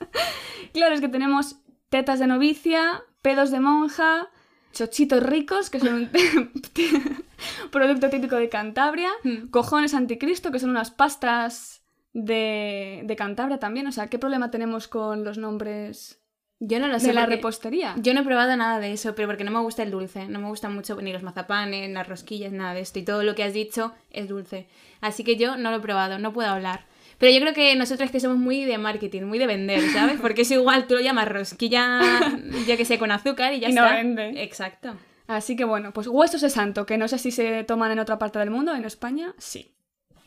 claro, 0.74 0.94
es 0.94 1.00
que 1.00 1.08
tenemos 1.08 1.56
tetas 1.88 2.18
de 2.18 2.26
novicia, 2.26 3.02
pedos 3.22 3.50
de 3.52 3.60
monja, 3.60 4.28
chochitos 4.72 5.22
ricos, 5.22 5.70
que 5.70 5.78
son 5.80 5.94
un 5.94 6.10
producto 7.70 8.10
típico 8.10 8.36
de 8.36 8.48
Cantabria, 8.48 9.10
Mm. 9.22 9.48
cojones 9.50 9.94
anticristo, 9.94 10.50
que 10.50 10.58
son 10.58 10.70
unas 10.70 10.90
pastas 10.90 11.82
de, 12.12 13.02
de 13.04 13.16
Cantabria 13.16 13.58
también. 13.58 13.86
O 13.86 13.92
sea, 13.92 14.08
¿qué 14.08 14.18
problema 14.18 14.50
tenemos 14.50 14.88
con 14.88 15.24
los 15.24 15.38
nombres 15.38 16.20
Yo 16.58 16.78
no 16.80 16.88
lo 16.88 16.98
sé. 16.98 17.08
de 17.08 17.12
la 17.12 17.26
repostería? 17.26 17.94
Yo 17.98 18.14
no 18.14 18.20
he 18.20 18.24
probado 18.24 18.56
nada 18.56 18.80
de 18.80 18.92
eso, 18.92 19.14
pero 19.14 19.28
porque 19.28 19.44
no 19.44 19.50
me 19.50 19.60
gusta 19.60 19.82
el 19.82 19.90
dulce. 19.90 20.26
No 20.26 20.38
me 20.40 20.48
gustan 20.48 20.74
mucho 20.74 21.00
ni 21.02 21.12
los 21.12 21.22
mazapanes, 21.22 21.90
las 21.90 22.08
rosquillas, 22.08 22.52
nada 22.52 22.72
de 22.74 22.80
esto. 22.80 22.98
Y 22.98 23.02
todo 23.04 23.22
lo 23.22 23.34
que 23.34 23.44
has 23.44 23.52
dicho 23.52 23.92
es 24.10 24.28
dulce. 24.28 24.66
Así 25.00 25.22
que 25.22 25.36
yo 25.36 25.56
no 25.56 25.70
lo 25.70 25.76
he 25.76 25.80
probado, 25.80 26.18
no 26.18 26.32
puedo 26.32 26.48
hablar. 26.48 26.86
Pero 27.18 27.32
yo 27.32 27.40
creo 27.40 27.54
que 27.54 27.74
nosotros 27.76 28.10
que 28.10 28.20
somos 28.20 28.38
muy 28.38 28.64
de 28.64 28.78
marketing, 28.78 29.22
muy 29.22 29.38
de 29.38 29.46
vender, 29.46 29.80
¿sabes? 29.92 30.18
Porque 30.20 30.42
es 30.42 30.50
igual, 30.50 30.86
tú 30.86 30.94
lo 30.94 31.00
llamas 31.00 31.28
rosquilla, 31.28 32.00
yo 32.66 32.76
que 32.76 32.84
sé, 32.84 32.98
con 32.98 33.10
azúcar 33.10 33.52
y 33.54 33.60
ya 33.60 33.68
Y 33.68 33.72
no 33.72 33.84
está. 33.84 33.96
vende. 33.96 34.42
Exacto. 34.42 34.96
Así 35.26 35.56
que 35.56 35.64
bueno, 35.64 35.92
pues 35.92 36.06
huesos 36.06 36.40
de 36.40 36.50
santo, 36.50 36.86
que 36.86 36.98
no 36.98 37.08
sé 37.08 37.18
si 37.18 37.30
se 37.30 37.64
toman 37.64 37.90
en 37.90 37.98
otra 37.98 38.18
parte 38.18 38.38
del 38.38 38.50
mundo, 38.50 38.74
en 38.74 38.84
España, 38.84 39.34
sí. 39.38 39.72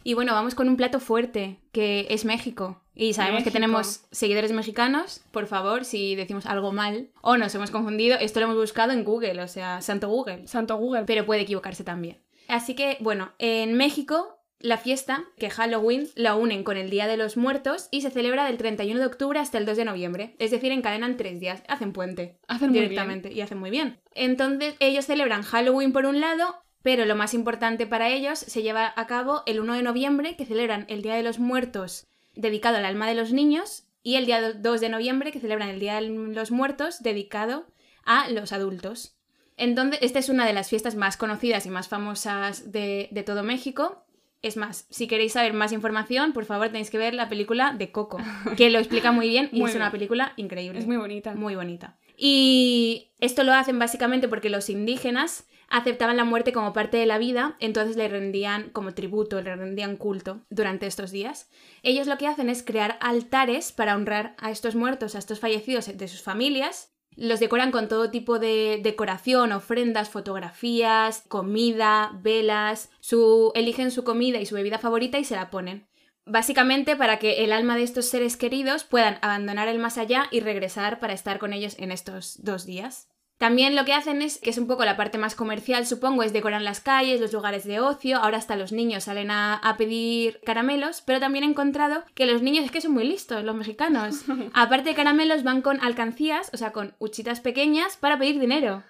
Y 0.03 0.13
bueno, 0.13 0.34
vamos 0.34 0.56
con 0.56 0.70
un 0.70 0.77
plato 0.77 1.00
fuerte, 1.00 1.60
que 1.72 2.08
es 2.10 2.25
México. 2.25 2.82
Y 2.96 3.13
sabemos 3.13 3.44
que 3.44 3.51
tenemos 3.51 4.06
seguidores 4.12 4.51
mexicanos. 4.51 5.22
Por 5.32 5.48
favor, 5.48 5.86
si 5.86 6.15
decimos 6.15 6.45
algo 6.45 6.71
mal 6.71 7.10
o 7.21 7.38
nos 7.38 7.56
hemos 7.56 7.71
confundido, 7.71 8.17
esto 8.19 8.39
lo 8.39 8.47
hemos 8.47 8.58
buscado 8.58 8.91
en 8.91 9.04
Google, 9.04 9.41
o 9.41 9.47
sea, 9.47 9.82
santo 9.82 10.10
Google. 10.10 10.47
Santo 10.47 10.76
Google. 10.78 11.04
Pero 11.06 11.26
puede 11.26 11.41
equivocarse 11.41 11.84
también. 11.84 12.17
Así 12.47 12.76
que, 12.76 12.97
bueno, 13.00 13.32
en 13.38 13.76
México 13.76 14.39
la 14.62 14.78
fiesta, 14.78 15.23
que 15.38 15.50
Halloween, 15.50 16.10
la 16.15 16.36
unen 16.36 16.63
con 16.63 16.76
el 16.76 16.89
Día 16.89 17.08
de 17.08 17.15
los 17.15 17.38
Muertos 17.38 17.88
y 17.91 18.02
se 18.02 18.12
celebra 18.12 18.45
del 18.45 18.58
31 18.58 19.00
de 19.00 19.06
octubre 19.06 19.39
hasta 19.39 19.58
el 19.58 19.65
2 19.65 19.78
de 19.78 19.86
noviembre. 19.86 20.36
Es 20.38 20.52
decir, 20.52 20.71
encadenan 20.73 21.15
tres 21.15 21.39
días. 21.39 21.63
Hacen 21.67 21.93
puente 21.93 22.38
Hacen 22.47 22.71
muy 22.71 22.80
directamente 22.80 23.32
y 23.32 23.39
hacen 23.39 23.58
muy 23.58 23.69
bien. 23.69 24.02
Entonces, 24.15 24.76
ellos 24.80 25.06
celebran 25.06 25.43
Halloween 25.43 25.93
por 25.93 26.06
un 26.06 26.19
lado, 26.19 26.56
pero 26.82 27.06
lo 27.06 27.15
más 27.15 27.34
importante 27.34 27.88
para 27.88 28.10
ellos 28.10 28.39
se 28.39 28.62
lleva 28.62 28.94
a 28.96 29.08
cabo 29.08 29.44
el 29.46 29.60
1 29.60 29.74
de 29.74 29.84
noviembre, 29.84 30.36
que 30.36 30.46
celebran 30.46 30.86
el 30.88 31.02
Día 31.02 31.15
de 31.15 31.24
los 31.24 31.39
Muertos 31.39 32.08
dedicado 32.36 32.78
al 32.78 32.86
alma 32.86 33.08
de 33.08 33.15
los 33.15 33.34
niños, 33.34 33.86
y 34.02 34.15
el 34.15 34.26
día 34.26 34.54
2 34.54 34.82
de 34.82 34.89
noviembre, 34.89 35.32
que 35.32 35.39
celebran 35.39 35.70
el 35.70 35.80
Día 35.80 35.96
de 35.96 36.08
los 36.08 36.52
Muertos 36.52 37.04
dedicado 37.04 37.68
a 38.06 38.30
los 38.30 38.54
adultos. 38.54 39.15
Entonces, 39.58 40.00
esta 40.02 40.20
es 40.20 40.30
una 40.30 40.46
de 40.46 40.54
las 40.54 40.70
fiestas 40.70 40.96
más 40.96 41.18
conocidas 41.18 41.65
y 41.65 41.70
más 41.70 41.89
famosas 41.89 42.72
de, 42.72 43.10
de 43.12 43.24
todo 43.24 43.44
México. 43.44 44.06
Es 44.42 44.56
más, 44.56 44.88
si 44.89 45.08
queréis 45.08 45.34
saber 45.34 45.52
más 45.54 45.74
información, 45.74 46.32
por 46.32 46.46
favor 46.46 46.68
tenéis 46.68 46.89
que 46.89 46.98
ver 46.98 47.13
la 47.13 47.28
película 47.28 47.74
de 47.78 47.92
Coco, 47.92 48.20
que 48.58 48.70
lo 48.70 48.80
explica 48.80 49.12
muy 49.12 49.28
bien 49.28 49.50
y 49.52 49.60
Muy 49.60 49.70
es 49.70 49.76
una 49.76 49.92
película 49.92 50.32
increíble. 50.38 50.80
Es 50.80 50.88
muy 50.88 50.96
bonita. 50.96 51.36
Muy 51.36 51.56
bonita. 51.56 51.98
Y 52.15 53.12
esto 53.20 53.44
lo 53.44 53.54
hacen 53.54 53.80
básicamente 53.80 54.30
porque 54.30 54.50
los 54.50 54.70
indígenas 54.70 55.46
aceptaban 55.69 56.17
la 56.17 56.23
muerte 56.23 56.53
como 56.53 56.73
parte 56.73 56.97
de 56.97 57.05
la 57.05 57.17
vida, 57.17 57.55
entonces 57.60 57.95
le 57.95 58.08
rendían 58.08 58.69
como 58.69 58.93
tributo, 58.93 59.41
le 59.41 59.55
rendían 59.55 59.97
culto 59.97 60.41
durante 60.49 60.88
estos 60.88 61.12
días. 61.12 61.49
Ellos 61.84 62.08
lo 62.08 62.17
que 62.17 62.27
hacen 62.27 62.49
es 62.49 62.63
crear 62.63 62.97
altares 63.01 63.71
para 63.71 63.95
honrar 63.95 64.36
a 64.38 64.51
estos 64.51 64.75
muertos, 64.75 65.15
a 65.15 65.19
estos 65.19 65.39
fallecidos 65.39 65.97
de 65.97 66.08
sus 66.08 66.21
familias. 66.21 66.93
Los 67.15 67.39
decoran 67.39 67.71
con 67.71 67.88
todo 67.88 68.12
tipo 68.12 68.39
de 68.39 68.79
decoración, 68.82 69.51
ofrendas, 69.51 70.10
fotografías, 70.10 71.23
comida, 71.27 72.12
velas. 72.21 72.89
Su... 72.99 73.51
Eligen 73.55 73.91
su 73.91 74.03
comida 74.03 74.39
y 74.39 74.45
su 74.45 74.55
bebida 74.55 74.79
favorita 74.79 75.19
y 75.19 75.25
se 75.25 75.36
la 75.36 75.49
ponen. 75.49 75.88
Básicamente 76.25 76.95
para 76.95 77.17
que 77.17 77.43
el 77.43 77.51
alma 77.51 77.75
de 77.75 77.84
estos 77.84 78.05
seres 78.05 78.38
queridos 78.38 78.84
puedan 78.84 79.17
abandonar 79.21 79.67
el 79.67 79.79
más 79.79 79.97
allá 79.97 80.27
y 80.32 80.41
regresar 80.41 80.99
para 80.99 81.13
estar 81.13 81.39
con 81.39 81.53
ellos 81.53 81.75
en 81.79 81.91
estos 81.91 82.41
dos 82.43 82.65
días. 82.65 83.09
También 83.39 83.73
lo 83.78 83.86
que 83.86 83.93
hacen 83.93 84.21
es, 84.21 84.38
que 84.38 84.49
es 84.49 84.58
un 84.58 84.67
poco 84.67 84.84
la 84.84 84.97
parte 84.97 85.17
más 85.17 85.34
comercial, 85.34 85.88
supongo, 85.88 86.23
es 86.23 86.34
decorar 86.34 86.62
las 86.62 86.82
calles, 86.82 87.21
los 87.21 87.32
lugares 87.32 87.63
de 87.63 87.80
ocio. 87.80 88.17
Ahora 88.17 88.38
hasta 88.38 88.58
los 88.58 88.73
niños 88.73 89.06
salen 89.06 89.32
a, 89.32 89.56
a 89.56 89.78
pedir 89.78 90.41
caramelos, 90.45 91.02
pero 91.06 91.21
también 91.21 91.45
he 91.45 91.47
encontrado 91.47 92.04
que 92.15 92.25
los 92.25 92.41
niños 92.41 92.65
es 92.65 92.71
que 92.71 92.82
son 92.82 92.91
muy 92.91 93.08
listos, 93.08 93.45
los 93.45 93.56
mexicanos. 93.56 94.25
Aparte 94.54 94.89
de 94.89 94.95
caramelos, 94.95 95.43
van 95.43 95.62
con 95.62 95.80
alcancías, 95.80 96.49
o 96.54 96.58
sea, 96.58 96.73
con 96.73 96.95
huchitas 96.99 97.39
pequeñas 97.39 97.95
para 97.95 98.19
pedir 98.19 98.41
dinero. 98.41 98.84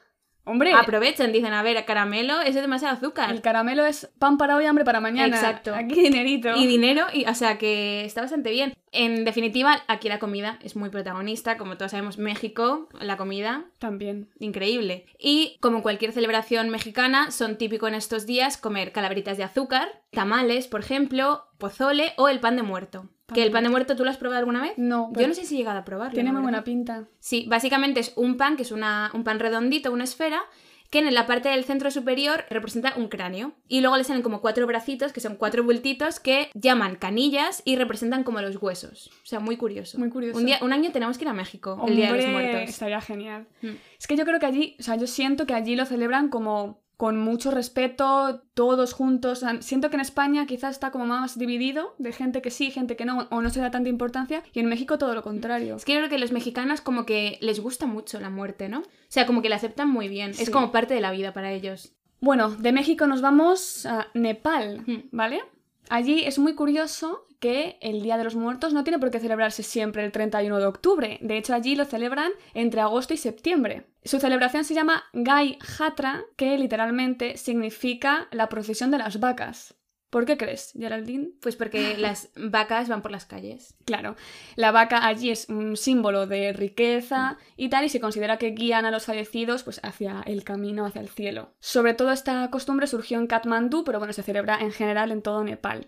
Hombre, 0.46 0.74
Aprovechan, 0.74 1.32
dicen, 1.32 1.54
a 1.54 1.62
ver, 1.62 1.84
caramelo, 1.86 2.42
es 2.42 2.56
demasiado 2.56 2.96
azúcar. 2.96 3.30
el 3.32 3.42
caramelo 3.42 3.86
es 3.86 4.10
pan 4.18 4.38
para 4.38 4.56
hoy, 4.56 4.66
hambre 4.66 4.84
para 4.84 5.00
mañana. 5.00 5.36
Exacto. 5.36 5.76
Aquí 5.76 6.02
dinerito. 6.02 6.56
Y 6.56 6.66
dinero, 6.66 7.06
y, 7.14 7.26
o 7.26 7.36
sea 7.36 7.58
que 7.58 8.04
está 8.06 8.22
bastante 8.22 8.50
bien. 8.52 8.74
En 8.92 9.26
definitiva, 9.26 9.84
aquí 9.88 10.10
la 10.10 10.18
comida 10.18 10.58
es 10.64 10.76
muy 10.76 10.90
protagonista. 10.90 11.58
Como 11.58 11.78
todos 11.78 11.92
sabemos, 11.92 12.18
México, 12.18 12.90
la 13.00 13.18
comida, 13.18 13.66
También. 13.78 14.30
increíble. 14.40 15.06
Y 15.20 15.58
como 15.62 15.84
cualquier 15.84 16.12
celebración 16.14 16.70
mexicana, 16.70 17.30
son 17.30 17.58
típico 17.58 17.88
en 17.88 17.94
estos 17.94 18.26
días 18.26 18.58
comer 18.58 18.92
calaveritas 18.92 19.38
de 19.38 19.44
azúcar, 19.44 20.02
tamales, 20.12 20.68
por 20.68 20.80
ejemplo, 20.82 21.46
pozole 21.60 22.14
o 22.18 22.28
el 22.28 22.40
pan 22.40 22.56
de 22.56 22.64
muerto. 22.64 23.08
Que 23.34 23.44
el 23.44 23.52
pan 23.52 23.64
de 23.64 23.70
muerto 23.70 23.96
tú 23.96 24.04
lo 24.04 24.10
has 24.10 24.18
probado 24.18 24.40
alguna 24.40 24.62
vez? 24.62 24.74
No, 24.78 25.08
Yo 25.08 25.14
pero 25.14 25.28
no 25.30 25.34
sé 25.34 25.46
si 25.46 25.56
he 25.56 25.58
llegado 25.58 25.80
a 25.80 25.86
probarlo. 25.86 26.14
tiene 26.14 26.32
muy 26.32 26.42
buena 26.42 26.64
pinta. 26.64 27.06
Sí, 27.20 27.46
básicamente 27.48 28.00
es 28.00 28.14
un 28.16 28.38
pan 28.38 28.56
que 28.56 28.64
es 28.64 28.72
una, 28.72 29.12
un 29.14 29.24
pan 29.24 29.40
redondito, 29.40 29.92
una 29.92 30.04
esfera, 30.04 30.42
que 30.90 31.00
en 31.00 31.14
la 31.14 31.28
parte 31.28 31.50
del 31.50 31.66
centro 31.66 31.92
superior 31.92 32.46
representa 32.50 32.94
un 32.98 33.10
cráneo. 33.10 33.54
Y 33.68 33.82
luego 33.82 33.98
le 33.98 34.04
salen 34.04 34.24
como 34.24 34.42
cuatro 34.42 34.66
bracitos, 34.66 35.14
que 35.14 35.20
son 35.20 35.36
cuatro 35.36 35.64
bultitos, 35.64 36.20
que 36.20 36.50
llaman 36.56 36.96
canillas 36.96 37.62
y 37.64 37.76
representan 37.76 38.24
como 38.24 38.42
los 38.42 38.56
huesos. 38.62 39.12
O 39.24 39.26
sea, 39.26 39.40
muy 39.40 39.58
curioso. 39.58 40.00
Muy 40.00 40.10
curioso. 40.10 40.40
Un, 40.40 40.46
día, 40.46 40.58
un 40.62 40.74
año 40.74 40.92
tenemos 40.92 41.18
que 41.18 41.26
ir 41.26 41.30
a 41.30 41.34
México, 41.34 41.84
el 41.88 41.96
Día 41.96 42.12
de 42.12 42.18
los 42.18 42.26
Hombre, 42.26 42.52
Muertos. 42.52 42.70
Estaría 42.70 43.02
genial. 43.02 43.48
Mm. 43.62 43.68
Es 44.00 44.08
que 44.08 44.16
yo 44.16 44.26
creo 44.26 44.40
que 44.40 44.48
allí, 44.48 44.76
o 44.80 44.84
sea, 44.84 44.96
yo 44.96 45.06
siento 45.06 45.46
que 45.46 45.54
allí 45.54 45.76
lo 45.76 45.86
celebran 45.86 46.30
como 46.30 46.82
con 47.00 47.18
mucho 47.18 47.50
respeto, 47.50 48.44
todos 48.54 48.92
juntos. 48.92 49.46
Siento 49.62 49.90
que 49.90 49.96
en 49.96 50.02
España 50.02 50.46
quizás 50.46 50.72
está 50.72 50.92
como 50.92 51.06
más 51.06 51.40
dividido, 51.40 51.96
de 51.98 52.12
gente 52.12 52.42
que 52.42 52.52
sí, 52.52 52.72
gente 52.72 52.98
que 52.98 53.06
no, 53.06 53.26
o 53.32 53.42
no 53.42 53.50
se 53.52 53.62
da 53.62 53.72
tanta 53.72 53.88
importancia, 53.88 54.44
y 54.52 54.60
en 54.60 54.66
México 54.66 54.98
todo 54.98 55.16
lo 55.16 55.24
contrario. 55.24 55.78
Es 55.78 55.86
que 55.86 55.94
yo 55.94 56.00
creo 56.00 56.10
que 56.10 56.18
los 56.18 56.34
mexicanos 56.34 56.82
como 56.82 57.06
que 57.06 57.38
les 57.40 57.62
gusta 57.62 57.86
mucho 57.86 58.20
la 58.20 58.30
muerte, 58.30 58.68
¿no? 58.68 58.80
O 58.80 58.84
sea, 59.08 59.26
como 59.26 59.42
que 59.42 59.48
la 59.48 59.56
aceptan 59.56 59.90
muy 59.90 60.10
bien. 60.10 60.32
Es 60.32 60.50
como 60.50 60.74
parte 60.74 60.94
de 60.94 61.00
la 61.00 61.12
vida 61.12 61.32
para 61.32 61.54
ellos. 61.54 61.94
Bueno, 62.20 62.50
de 62.50 62.74
México 62.74 63.08
nos 63.08 63.22
vamos 63.22 63.86
a 63.86 64.08
Nepal. 64.14 64.84
¿vale? 65.14 65.42
Allí 65.88 66.26
es 66.26 66.38
muy 66.38 66.54
curioso 66.54 67.29
que 67.40 67.78
el 67.82 68.02
Día 68.02 68.18
de 68.18 68.24
los 68.24 68.36
Muertos 68.36 68.74
no 68.74 68.84
tiene 68.84 69.00
por 69.00 69.12
qué 69.12 69.20
celebrarse 69.20 69.64
siempre 69.64 70.06
el 70.06 70.12
31 70.12 70.60
de 70.60 70.66
octubre. 70.66 71.18
De 71.22 71.38
hecho, 71.38 71.54
allí 71.54 71.76
lo 71.76 71.86
celebran 71.86 72.32
entre 72.54 72.82
agosto 72.82 73.14
y 73.14 73.18
septiembre. 73.18 73.88
Su 74.04 74.20
celebración 74.20 74.66
se 74.66 74.74
llama 74.74 75.06
Gai 75.14 75.58
Hatra, 75.80 76.26
que 76.36 76.58
literalmente 76.58 77.38
significa 77.38 78.28
la 78.32 78.50
procesión 78.50 78.92
de 78.92 78.98
las 78.98 79.20
vacas. 79.20 79.76
¿Por 80.10 80.26
qué 80.26 80.38
crees, 80.38 80.74
Geraldine? 80.76 81.30
Pues 81.40 81.56
porque 81.56 81.96
las 81.98 82.30
vacas 82.36 82.90
van 82.90 83.02
por 83.02 83.12
las 83.12 83.26
calles. 83.26 83.76
Claro, 83.86 84.16
la 84.56 84.72
vaca 84.72 85.06
allí 85.06 85.30
es 85.30 85.48
un 85.50 85.78
símbolo 85.78 86.26
de 86.26 86.52
riqueza 86.54 87.38
y 87.56 87.70
tal, 87.70 87.86
y 87.86 87.90
se 87.90 88.00
considera 88.00 88.38
que 88.38 88.52
guían 88.52 88.86
a 88.86 88.92
los 88.92 89.06
fallecidos 89.06 89.64
pues, 89.64 89.80
hacia 89.84 90.24
el 90.26 90.44
camino, 90.44 90.86
hacia 90.86 91.02
el 91.02 91.10
cielo. 91.10 91.54
Sobre 91.60 91.94
todo 91.94 92.12
esta 92.12 92.50
costumbre 92.50 92.88
surgió 92.88 93.20
en 93.20 93.28
Katmandú, 93.28 93.84
pero 93.84 94.00
bueno, 94.00 94.14
se 94.14 94.24
celebra 94.24 94.58
en 94.60 94.72
general 94.72 95.12
en 95.12 95.22
todo 95.22 95.44
Nepal. 95.44 95.86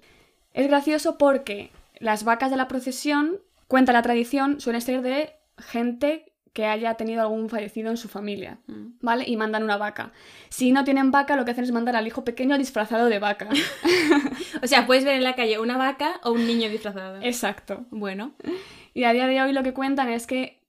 Es 0.54 0.68
gracioso 0.68 1.18
porque 1.18 1.72
las 2.00 2.24
vacas 2.24 2.52
de 2.52 2.58
la 2.58 2.68
procesión, 2.68 3.40
cuenta 3.68 3.94
la 3.94 4.02
tradición, 4.02 4.60
suelen 4.60 4.82
ser 4.82 5.02
de 5.02 5.34
gente 5.58 6.26
que 6.54 6.66
haya 6.66 6.96
tenido 6.96 7.22
algún 7.22 7.50
fallecido 7.50 7.90
en 7.92 7.98
su 7.98 8.10
familia, 8.10 8.60
Mm. 8.68 8.98
¿vale? 9.00 9.24
Y 9.26 9.38
mandan 9.38 9.64
una 9.64 9.78
vaca. 9.78 10.12
Si 10.50 10.74
no 10.74 10.84
tienen 10.84 11.10
vaca, 11.12 11.38
lo 11.38 11.46
que 11.46 11.52
hacen 11.52 11.64
es 11.64 11.72
mandar 11.72 11.96
al 11.96 12.06
hijo 12.08 12.26
pequeño 12.26 12.58
disfrazado 12.58 13.06
de 13.08 13.20
vaca. 13.20 13.48
O 14.64 14.68
sea, 14.68 14.86
puedes 14.86 15.06
ver 15.06 15.16
en 15.16 15.24
la 15.24 15.36
calle 15.36 15.60
una 15.60 15.78
vaca 15.78 16.20
o 16.24 16.32
un 16.34 16.46
niño 16.46 16.70
disfrazado. 16.70 17.20
Exacto. 17.24 17.86
Bueno. 17.90 18.34
Y 18.94 19.06
a 19.06 19.14
día 19.14 19.26
de 19.26 19.42
hoy 19.42 19.54
lo 19.54 19.64
que 19.64 19.74
cuentan 19.74 20.10
es 20.10 20.28
que 20.28 20.62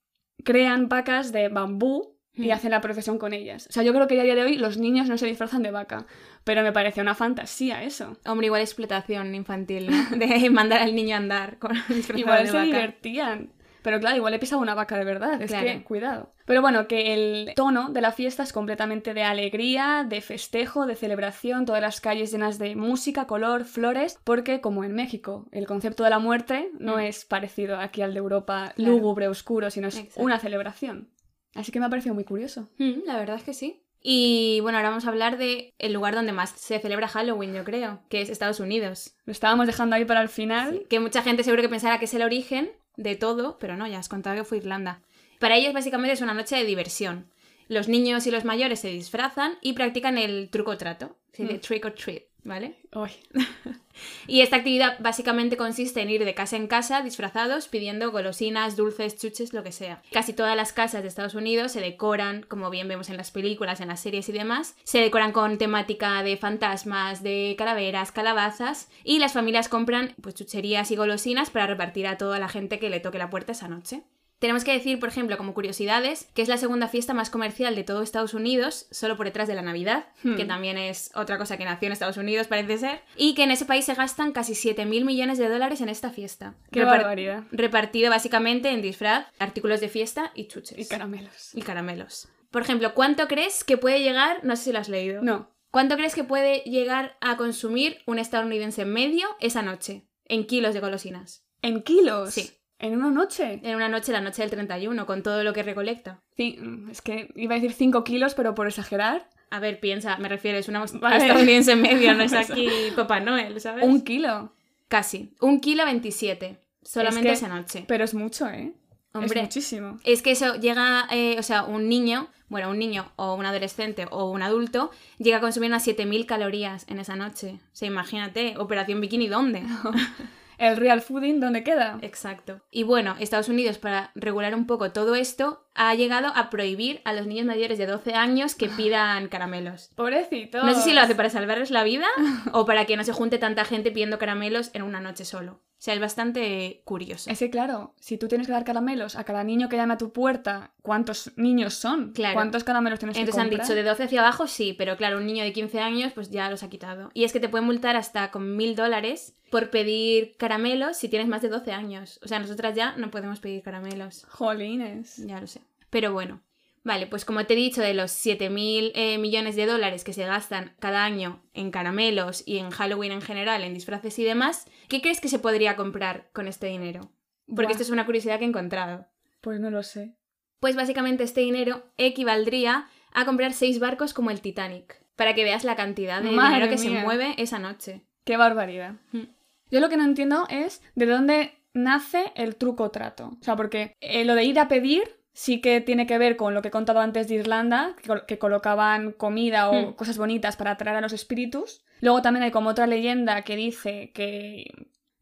crean 0.45 0.89
vacas 0.89 1.31
de 1.33 1.49
bambú 1.49 2.12
y 2.35 2.49
Mm. 2.49 2.53
hacen 2.53 2.71
la 2.71 2.81
procesión 2.81 3.19
con 3.19 3.33
ellas. 3.33 3.67
O 3.69 3.73
sea, 3.73 3.83
yo 3.83 3.93
creo 3.93 4.07
que 4.07 4.19
a 4.21 4.23
día 4.25 4.35
de 4.35 4.43
hoy 4.43 4.57
los 4.57 4.79
niños 4.79 5.09
no 5.09 5.19
se 5.19 5.27
disfrazan 5.27 5.63
de 5.63 5.71
vaca, 5.71 6.07
pero 6.45 6.63
me 6.63 6.73
parece 6.73 7.01
una 7.01 7.15
fantasía 7.15 7.83
eso. 7.83 8.17
Hombre, 8.27 8.47
igual 8.47 8.63
explotación 8.63 9.35
infantil, 9.35 9.91
¿no? 9.91 9.97
De 10.17 10.49
mandar 10.51 10.81
al 10.81 10.95
niño 10.95 11.15
a 11.15 11.19
andar 11.19 11.59
con 11.59 11.73
Igual 12.17 12.43
de 12.45 12.47
se 12.47 12.53
vaca. 12.57 12.65
divertían. 12.65 13.53
Pero 13.83 13.99
claro, 13.99 14.17
igual 14.17 14.33
he 14.33 14.39
pisado 14.39 14.63
una 14.63 14.77
vaca 14.77 14.97
de 14.97 15.05
verdad, 15.05 15.43
es 15.43 15.51
Claro. 15.51 15.67
que 15.67 15.83
cuidado. 15.83 16.33
Pero 16.47 16.61
bueno, 16.63 16.87
que 16.87 17.15
el 17.15 17.53
tono 17.57 17.91
de 17.91 18.01
la 18.01 18.13
fiesta 18.13 18.45
es 18.45 18.53
completamente 18.53 19.13
de 19.13 19.25
alegría, 19.25 20.07
de 20.09 20.21
festejo, 20.21 20.87
de 20.87 20.95
celebración, 20.95 21.67
todas 21.67 21.83
las 21.83 22.01
calles 22.01 22.31
llenas 22.31 22.61
de 22.61 22.77
música, 22.77 23.27
color, 23.27 23.65
flores, 23.65 24.19
porque 24.23 24.61
como 24.61 24.85
en 24.85 24.93
México, 24.95 25.49
el 25.51 25.67
concepto 25.67 26.05
de 26.05 26.11
la 26.11 26.21
muerte 26.21 26.71
no 26.79 26.97
Mm. 26.99 27.01
es 27.01 27.25
parecido 27.25 27.79
aquí 27.81 28.03
al 28.03 28.13
de 28.15 28.19
Europa 28.21 28.73
Claro. 28.77 28.93
lúgubre, 28.93 29.27
oscuro, 29.27 29.69
sino 29.71 29.89
es 29.89 29.97
Exacto. 29.99 30.21
una 30.23 30.39
celebración. 30.39 31.09
Así 31.55 31.71
que 31.73 31.81
me 31.81 31.87
ha 31.87 31.91
parecido 31.91 32.15
muy 32.15 32.25
curioso. 32.25 32.69
Mm, 32.79 33.05
la 33.07 33.17
verdad 33.19 33.37
es 33.37 33.43
que 33.45 33.55
sí. 33.55 33.83
Y 34.05 34.59
bueno, 34.63 34.79
ahora 34.79 34.89
vamos 34.91 35.05
a 35.07 35.11
hablar 35.11 35.39
de 35.39 35.73
el 35.79 35.93
lugar 35.93 36.15
donde 36.15 36.33
más 36.33 36.51
se 36.51 36.79
celebra 36.81 37.07
Halloween, 37.09 37.55
yo 37.55 37.63
creo, 37.65 38.01
que 38.09 38.21
es 38.21 38.31
Estados 38.31 38.59
Unidos. 38.59 39.15
Lo 39.27 39.33
estábamos 39.33 39.67
dejando 39.67 39.95
ahí 39.95 40.05
para 40.05 40.23
el 40.23 40.29
final. 40.29 40.87
Que 40.91 40.99
mucha 40.99 41.23
gente 41.23 41.45
seguro 41.45 41.63
que 41.63 41.69
pensará 41.69 41.99
que 41.99 42.07
es 42.07 42.15
el 42.15 42.23
origen 42.23 42.73
de 42.97 43.15
todo, 43.15 43.59
pero 43.61 43.77
no, 43.77 43.87
ya 43.87 43.99
has 43.99 44.09
contado 44.09 44.37
que 44.37 44.45
fue 44.45 44.59
Irlanda. 44.59 45.03
Para 45.39 45.57
ellos 45.57 45.73
básicamente 45.73 46.15
es 46.15 46.21
una 46.21 46.35
noche 46.35 46.57
de 46.57 46.65
diversión. 46.65 47.31
Los 47.69 47.89
niños 47.89 48.27
y 48.27 48.31
los 48.33 48.45
mayores 48.45 48.81
se 48.81 48.89
disfrazan 48.89 49.55
y 49.63 49.75
practican 49.75 50.19
el 50.19 50.51
truco 50.51 50.77
trato, 50.77 51.17
Mm. 51.39 51.61
trick 51.61 51.85
or 51.87 51.95
treat, 51.95 52.25
¿vale? 52.45 52.77
Uy, 52.95 53.11
Y 54.27 54.41
esta 54.41 54.57
actividad 54.57 54.97
básicamente 55.01 55.57
consiste 55.57 56.01
en 56.01 56.11
ir 56.11 56.25
de 56.25 56.35
casa 56.35 56.57
en 56.57 56.67
casa 56.67 57.03
disfrazados 57.03 57.69
pidiendo 57.69 58.11
golosinas, 58.11 58.77
dulces, 58.77 59.19
chuches, 59.19 59.53
lo 59.53 59.63
que 59.63 59.73
sea. 59.73 60.03
Casi 60.13 60.33
todas 60.33 60.57
las 60.57 60.73
casas 60.73 61.03
de 61.03 61.09
Estados 61.09 61.35
Unidos 61.35 61.73
se 61.73 61.81
decoran, 61.81 62.43
como 62.43 62.71
bien 62.71 62.89
vemos 62.89 63.11
en 63.11 63.17
las 63.17 63.31
películas, 63.31 63.81
en 63.81 63.89
las 63.89 64.01
series 64.01 64.29
y 64.29 64.33
demás, 64.33 64.77
se 64.85 64.99
decoran 65.01 65.33
con 65.33 65.59
temática 65.59 66.23
de 66.23 66.37
fantasmas, 66.37 67.23
de 67.23 67.55
calaveras, 67.59 68.13
calabazas 68.13 68.89
y 69.05 69.19
las 69.19 69.33
familias 69.33 69.69
compran 69.69 70.15
pues 70.21 70.35
chucherías 70.35 70.91
y 70.91 70.97
golosinas 70.97 71.51
para 71.51 71.67
repartir 71.67 72.07
a 72.07 72.19
toda 72.19 72.39
la 72.39 72.49
gente 72.49 72.79
que 72.79 72.91
le 72.91 73.01
toque 73.01 73.19
la 73.19 73.31
puerta 73.31 73.53
esa 73.53 73.69
noche. 73.69 74.03
Tenemos 74.43 74.65
que 74.65 74.73
decir, 74.73 74.99
por 74.99 75.09
ejemplo, 75.09 75.39
como 75.39 75.55
curiosidades, 75.55 76.29
que 76.35 76.43
es 76.43 76.49
la 76.49 76.57
segunda 76.57 76.89
fiesta 76.89 77.15
más 77.15 77.31
comercial 77.31 77.77
de 77.77 77.85
todo 77.85 78.03
Estados 78.03 78.35
Unidos, 78.35 78.89
solo 78.91 79.17
por 79.17 79.25
detrás 79.27 79.47
de 79.47 79.55
la 79.55 79.63
Navidad, 79.63 80.07
Hmm. 80.25 80.35
que 80.35 80.45
también 80.45 80.77
es 80.79 81.13
otra 81.15 81.39
cosa 81.39 81.57
que 81.57 81.65
nació 81.65 81.87
en 81.87 81.93
Estados 81.93 82.17
Unidos, 82.17 82.49
parece 82.49 82.77
ser, 82.77 83.03
y 83.17 83.35
que 83.35 83.45
en 83.45 83.53
ese 83.53 83.65
país 83.65 83.85
se 83.85 83.95
gastan 83.95 84.33
casi 84.33 84.55
7.000 84.55 85.05
millones 85.05 85.39
de 85.39 85.49
dólares 85.49 85.81
en 85.81 85.89
esta 85.89 86.11
fiesta. 86.11 86.55
qué 86.73 86.81
Repar- 86.81 86.99
barbaridad. 86.99 87.45
Repartido 87.53 88.11
básicamente 88.11 88.71
en 88.71 88.83
disfraz, 88.83 89.27
artículos 89.39 89.81
de 89.81 89.89
fiesta 89.89 90.33
y 90.35 90.49
chuches. 90.49 90.77
Y 90.79 90.87
caramelos. 90.89 91.55
Y 91.55 91.63
caramelos. 91.63 92.29
Por 92.51 92.63
ejemplo, 92.63 92.95
¿cuánto 92.95 93.29
crees 93.29 93.63
que 93.65 93.77
puede 93.79 94.01
llegar? 94.03 94.41
No 94.45 94.57
sé 94.57 94.65
si 94.65 94.73
lo 94.73 94.81
has 94.81 94.89
leído. 94.89 95.23
No, 95.23 95.51
¿Cuánto 95.71 95.97
crees 95.97 96.15
que 96.15 96.25
puede 96.25 96.59
llegar 96.67 97.17
a 97.23 97.39
consumir 97.39 97.99
un 98.07 98.19
estadounidense 98.19 98.85
medio 98.85 99.27
esa 99.41 99.63
noche? 99.63 100.03
En 100.27 100.47
kilos 100.47 100.75
de 100.75 100.81
golosinas. 100.81 101.45
en 101.63 101.81
kilos. 101.83 102.35
Sí. 102.35 102.51
En 102.83 102.95
una 102.97 103.11
noche. 103.11 103.61
En 103.63 103.77
una 103.77 103.89
noche, 103.89 104.13
la 104.13 104.21
noche 104.21 104.43
del 104.43 104.51
31, 104.51 105.07
con 105.07 105.23
todo 105.23 105.43
lo 105.45 105.53
que 105.55 105.63
recolecta. 105.63 106.21
Sí, 106.37 106.59
es 106.91 107.01
que 107.01 107.31
iba 107.37 107.55
a 107.55 107.59
decir 107.59 107.73
5 107.73 108.05
kilos, 108.05 108.35
pero 108.35 108.55
por 108.55 108.67
exagerar. 108.67 109.29
A 109.51 109.61
ver, 109.61 109.81
piensa, 109.81 110.17
me 110.19 110.29
refiero, 110.29 110.59
es 110.59 110.69
una 110.69 110.85
estadounidense 110.85 111.77
medio, 111.77 112.15
no 112.15 112.23
es 112.25 112.33
aquí 112.51 112.69
Papá 112.97 113.21
Noel, 113.21 113.61
¿sabes? 113.61 113.85
Un 113.85 114.03
kilo. 114.03 114.53
Casi. 114.89 115.35
Un 115.41 115.61
kilo 115.61 115.85
27. 115.85 116.59
Solamente 116.83 117.29
que- 117.29 117.35
esa 117.35 117.49
noche. 117.49 117.85
Pero 117.87 118.05
es 118.05 118.15
mucho, 118.15 118.49
¿eh? 118.49 118.73
Hombre. 119.15 119.41
Es 119.41 119.47
muchísimo. 119.47 119.99
Es 120.05 120.23
que 120.23 120.31
eso 120.33 120.55
llega, 120.57 121.07
eh, 121.11 121.37
o 121.39 121.43
sea, 121.43 121.65
un 121.65 121.89
niño, 121.89 122.29
bueno, 122.49 122.71
un 122.71 122.79
niño 122.79 123.13
o 123.17 123.35
un 123.35 123.45
adolescente 123.45 124.07
o 124.11 124.31
un 124.31 124.41
adulto, 124.43 124.91
llega 125.19 125.37
a 125.37 125.41
consumir 125.41 125.69
unas 125.69 125.85
7000 125.85 126.25
calorías 126.27 126.87
en 126.89 126.99
esa 126.99 127.15
noche. 127.15 127.59
O 127.63 127.77
sea, 127.77 127.87
imagínate, 127.89 128.55
Operación 128.57 129.01
Bikini, 129.03 129.29
¿dónde? 129.29 129.63
El 130.63 130.77
real 130.77 131.03
fooding, 131.03 131.41
¿dónde 131.41 131.65
queda? 131.65 131.99
Exacto. 132.03 132.61
Y 132.71 132.85
bueno, 132.85 133.17
Estados 133.19 133.49
Unidos, 133.49 133.79
para 133.79 134.13
regular 134.15 134.55
un 134.55 134.69
poco 134.69 134.93
todo 134.93 135.17
esto, 135.17 135.67
ha 135.75 135.93
llegado 135.97 136.29
a 136.37 136.51
prohibir 136.51 137.01
a 137.05 137.13
los 137.13 137.27
niños 137.27 137.47
mayores 137.47 137.79
de 137.79 137.87
12 137.87 138.15
años 138.15 138.55
que 138.55 138.69
pidan 138.69 139.27
caramelos. 139.27 139.91
Pobrecito. 139.97 140.63
No 140.63 140.73
sé 140.75 140.83
si 140.83 140.93
lo 140.93 141.01
hace 141.01 141.17
para 141.17 141.31
salvarles 141.31 141.73
la 141.73 141.83
vida 141.83 142.07
o 142.53 142.65
para 142.65 142.85
que 142.85 142.97
no 142.97 143.03
se 143.03 143.13
junte 143.13 143.39
tanta 143.39 143.65
gente 143.65 143.91
pidiendo 143.91 144.21
caramelos 144.21 144.71
en 144.73 144.83
una 144.83 145.01
noche 145.01 145.25
solo. 145.25 145.59
O 145.83 145.85
sea, 145.85 145.95
es 145.95 146.01
bastante 146.01 146.81
curioso. 146.85 147.29
Es 147.29 147.41
que 147.41 147.51
claro, 147.51 147.93
si 147.99 148.17
tú 148.17 148.29
tienes 148.29 148.47
que 148.47 148.53
dar 148.53 148.63
caramelos 148.63 149.17
a 149.17 149.25
cada 149.25 149.43
niño 149.43 149.69
que 149.69 149.75
llame 149.75 149.95
a 149.95 149.99
tu 149.99 150.13
puerta, 150.13 150.71
¿cuántos 150.81 151.33
niños 151.35 151.75
son? 151.75 152.13
Claro. 152.13 152.35
¿Cuántos 152.35 152.63
caramelos 152.63 153.01
tienes 153.01 153.17
Entonces 153.17 153.35
que 153.35 153.41
han 153.41 153.49
comprar? 153.49 153.67
dicho 153.67 153.75
de 153.75 153.83
12 153.83 154.05
hacia 154.05 154.21
abajo 154.21 154.47
sí, 154.47 154.77
pero 154.79 154.97
claro, 154.97 155.19
un 155.19 155.27
niño 155.27 155.43
de 155.43 155.53
15 155.53 155.81
años 155.81 156.13
pues 156.13 156.31
ya 156.31 156.49
los 156.51 156.63
ha 156.63 156.69
quitado. 156.71 157.11
Y 157.15 157.25
es 157.25 157.33
que 157.33 157.41
te 157.41 157.49
pueden 157.49 157.67
multar 157.67 157.97
hasta 157.97 158.31
con 158.31 158.57
mil 158.57 158.77
dólares 158.77 159.35
por 159.51 159.71
pedir 159.71 160.37
caramelos 160.37 160.99
si 160.99 161.09
tienes 161.09 161.27
más 161.27 161.43
de 161.43 161.49
12 161.49 161.73
años. 161.73 162.21
O 162.23 162.29
sea, 162.29 162.39
nosotras 162.39 162.77
ya 162.77 162.97
no 162.97 163.11
podemos 163.11 163.41
pedir 163.41 163.65
caramelos. 163.65 164.25
Jolines. 164.29 165.17
Ya 165.17 165.41
lo 165.41 165.49
sé. 165.49 165.63
Pero 165.91 166.13
bueno. 166.13 166.43
Vale, 166.85 167.07
pues 167.07 167.25
como 167.25 167.45
te 167.47 167.55
he 167.55 167.57
dicho, 167.57 167.81
de 167.81 167.95
los 167.95 168.11
7.000 168.11 168.93
eh, 168.95 169.19
millones 169.19 169.55
de 169.55 169.67
dólares 169.67 170.03
que 170.03 170.13
se 170.13 170.27
gastan 170.27 170.75
cada 170.81 171.05
año 171.05 171.43
en 171.55 171.71
caramelos 171.71 172.43
y 172.45 172.59
en 172.59 172.71
Halloween 172.71 173.13
en 173.13 173.23
general, 173.23 173.63
en 173.63 173.75
disfraces 173.75 174.19
y 174.19 174.25
demás, 174.25 174.67
¿qué 174.89 175.01
crees 175.01 175.21
que 175.21 175.29
se 175.29 175.39
podría 175.39 175.77
comprar 175.77 176.29
con 176.33 176.49
este 176.49 176.67
dinero? 176.67 177.13
Porque 177.47 177.67
Buah, 177.67 177.71
esto 177.73 177.83
es 177.85 177.91
una 177.91 178.05
curiosidad 178.05 178.39
que 178.39 178.45
he 178.45 178.49
encontrado. 178.49 179.07
Pues 179.41 179.61
no 179.61 179.71
lo 179.71 179.83
sé. 179.83 180.17
Pues 180.59 180.75
básicamente 180.75 181.25
este 181.25 181.41
dinero 181.41 181.85
equivaldría 181.99 182.89
a 183.13 183.25
comprar 183.25 183.53
seis 183.53 183.79
barcos 183.79 184.13
como 184.15 184.31
el 184.31 184.41
Titanic, 184.41 185.05
para 185.17 185.35
que 185.35 185.45
veas 185.45 185.65
la 185.65 185.77
cantidad 185.77 186.23
de 186.23 186.33
Madre 186.33 186.55
dinero 186.55 186.71
que 186.71 186.79
se 186.79 186.91
mueve 186.91 187.35
esa 187.39 187.59
noche. 187.59 188.03
Qué 188.25 188.37
barbaridad. 188.37 188.95
Mm. 189.13 189.27
Yo 189.71 189.81
lo 189.81 189.89
que 189.89 189.97
no 189.97 190.05
entiendo 190.05 190.47
es 190.51 190.83
de 190.95 191.07
dónde 191.07 191.59
nace 191.75 192.33
el 192.35 192.57
truco 192.57 192.91
trato. 192.91 193.37
O 193.41 193.43
sea, 193.43 193.57
porque 193.57 193.97
eh, 194.01 194.25
lo 194.25 194.35
de 194.35 194.45
ir 194.45 194.59
a 194.59 194.69
pedir 194.69 195.22
sí 195.33 195.61
que 195.61 195.81
tiene 195.81 196.07
que 196.07 196.19
ver 196.19 196.37
con 196.37 196.55
lo 196.55 196.63
que 196.63 196.69
he 196.69 196.71
contado 196.71 197.01
antes 197.01 197.29
de 197.29 197.37
Irlanda, 197.37 197.95
que, 198.01 198.09
col- 198.09 198.27
que 198.27 198.39
colocaban 198.39 199.13
comida 199.13 199.71
o 199.71 199.91
Hmm. 199.91 199.93
cosas 199.95 200.19
bonitas 200.19 200.57
para 200.57 200.73
atraer 200.73 200.97
a 200.99 201.01
los 201.01 201.13
espíritus. 201.13 201.83
Luego 202.01 202.21
también 202.23 202.43
hay 202.43 202.51
como 202.51 202.71
otra 202.71 202.87
leyenda 202.87 203.43
que 203.43 203.57
dice 203.57 204.11
que 204.13 204.71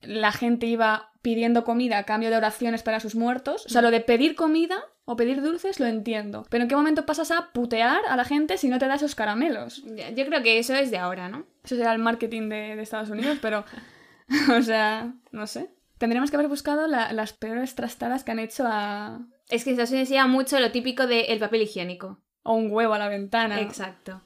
la 0.01 0.33
gente 0.33 0.66
iba 0.66 1.11
pidiendo 1.23 1.64
comida 1.64 1.99
a 1.99 2.05
cambio 2.05 2.31
de 2.31 2.37
oraciones 2.38 2.83
para 2.83 3.01
sus 3.01 3.14
muertos. 3.14 3.66
O 3.66 3.68
sea, 3.68 3.83
lo 3.83 3.90
de 3.90 4.01
pedir 4.01 4.35
comida 4.35 4.83
o 5.05 5.14
pedir 5.16 5.42
dulces 5.42 5.79
lo 5.79 5.87
entiendo. 5.87 6.46
Pero 6.49 6.62
¿en 6.62 6.68
qué 6.68 6.77
momento 6.77 7.05
pasas 7.05 7.31
a 7.31 7.51
putear 7.53 8.01
a 8.09 8.16
la 8.16 8.25
gente 8.25 8.57
si 8.57 8.68
no 8.68 8.79
te 8.79 8.87
da 8.87 8.94
esos 8.94 9.14
caramelos? 9.14 9.85
Yo 10.16 10.25
creo 10.27 10.42
que 10.42 10.59
eso 10.59 10.75
es 10.75 10.90
de 10.90 10.96
ahora, 10.99 11.29
¿no? 11.29 11.44
Eso 11.62 11.77
será 11.77 11.92
el 11.92 11.99
marketing 11.99 12.49
de, 12.49 12.77
de 12.77 12.83
Estados 12.83 13.11
Unidos, 13.11 13.38
pero. 13.42 13.64
o 14.59 14.62
sea, 14.62 15.12
no 15.33 15.46
sé. 15.46 15.70
Tendríamos 15.99 16.31
que 16.31 16.37
haber 16.37 16.49
buscado 16.49 16.87
la- 16.87 17.12
las 17.12 17.33
peores 17.35 17.75
trastadas 17.75 18.25
que 18.25 18.31
han 18.31 18.38
hecho 18.38 18.64
a. 18.66 19.20
Es 19.50 19.64
que 19.64 19.72
eso 19.72 19.82
enseña 19.96 20.26
mucho 20.26 20.58
lo 20.60 20.70
típico 20.70 21.06
del 21.06 21.38
papel 21.38 21.62
higiénico. 21.62 22.18
o 22.42 22.54
un 22.54 22.70
huevo 22.72 22.94
a 22.94 22.98
la 22.98 23.08
ventana. 23.08 23.60
Exacto. 23.60 24.22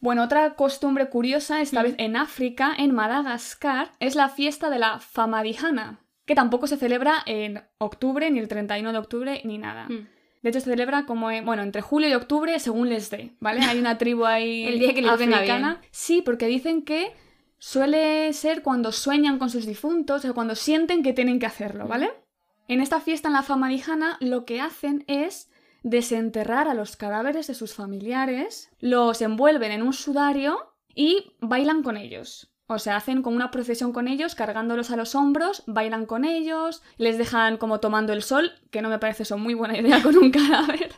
Bueno, 0.00 0.24
otra 0.24 0.54
costumbre 0.54 1.10
curiosa, 1.10 1.60
esta 1.60 1.80
Mm. 1.80 1.82
vez 1.84 1.94
en 1.98 2.16
África, 2.16 2.72
en 2.78 2.94
Madagascar, 2.94 3.90
es 4.00 4.14
la 4.14 4.30
fiesta 4.30 4.70
de 4.70 4.78
la 4.78 4.98
Famadihana, 4.98 6.00
que 6.24 6.34
tampoco 6.34 6.66
se 6.66 6.78
celebra 6.78 7.16
en 7.26 7.62
octubre, 7.76 8.30
ni 8.30 8.38
el 8.38 8.48
31 8.48 8.92
de 8.92 8.98
octubre, 8.98 9.42
ni 9.44 9.58
nada. 9.58 9.84
Mm. 9.90 10.08
De 10.42 10.48
hecho, 10.48 10.60
se 10.60 10.70
celebra 10.70 11.04
como, 11.04 11.30
en- 11.30 11.44
bueno, 11.44 11.62
entre 11.62 11.82
julio 11.82 12.08
y 12.08 12.14
octubre, 12.14 12.58
según 12.60 12.88
les 12.88 13.10
dé, 13.10 13.32
¿vale? 13.40 13.60
Hay 13.60 13.78
una 13.78 13.98
tribu 13.98 14.24
ahí 14.24 14.64
El 14.68 14.78
día 14.78 14.94
que 14.94 15.02
les 15.02 15.18
venga 15.18 15.36
africana. 15.36 15.82
Sí, 15.90 16.22
porque 16.22 16.46
dicen 16.46 16.80
que 16.82 17.12
suele 17.58 18.32
ser 18.32 18.62
cuando 18.62 18.90
sueñan 18.90 19.38
con 19.38 19.50
sus 19.50 19.66
difuntos 19.66 20.24
o 20.24 20.32
cuando 20.34 20.54
sienten 20.54 21.02
que 21.02 21.12
tienen 21.12 21.38
que 21.38 21.46
hacerlo, 21.46 21.86
¿vale? 21.86 22.10
En 22.70 22.80
esta 22.80 23.00
fiesta 23.00 23.26
en 23.26 23.34
la 23.34 23.42
Famarijana 23.42 24.16
lo 24.20 24.44
que 24.44 24.60
hacen 24.60 25.02
es 25.08 25.50
desenterrar 25.82 26.68
a 26.68 26.74
los 26.74 26.94
cadáveres 26.94 27.48
de 27.48 27.54
sus 27.54 27.74
familiares, 27.74 28.70
los 28.78 29.20
envuelven 29.22 29.72
en 29.72 29.82
un 29.82 29.92
sudario 29.92 30.72
y 30.94 31.32
bailan 31.40 31.82
con 31.82 31.96
ellos. 31.96 32.54
O 32.72 32.78
sea, 32.78 32.96
hacen 32.96 33.22
como 33.22 33.34
una 33.36 33.50
procesión 33.50 33.92
con 33.92 34.06
ellos, 34.06 34.34
cargándolos 34.34 34.90
a 34.90 34.96
los 34.96 35.14
hombros, 35.14 35.62
bailan 35.66 36.06
con 36.06 36.24
ellos, 36.24 36.82
les 36.98 37.18
dejan 37.18 37.56
como 37.56 37.80
tomando 37.80 38.12
el 38.12 38.22
sol, 38.22 38.52
que 38.70 38.80
no 38.80 38.88
me 38.88 38.98
parece 39.00 39.24
eso 39.24 39.38
muy 39.38 39.54
buena 39.54 39.76
idea 39.76 40.00
con 40.02 40.16
un 40.16 40.30
cadáver, 40.30 40.92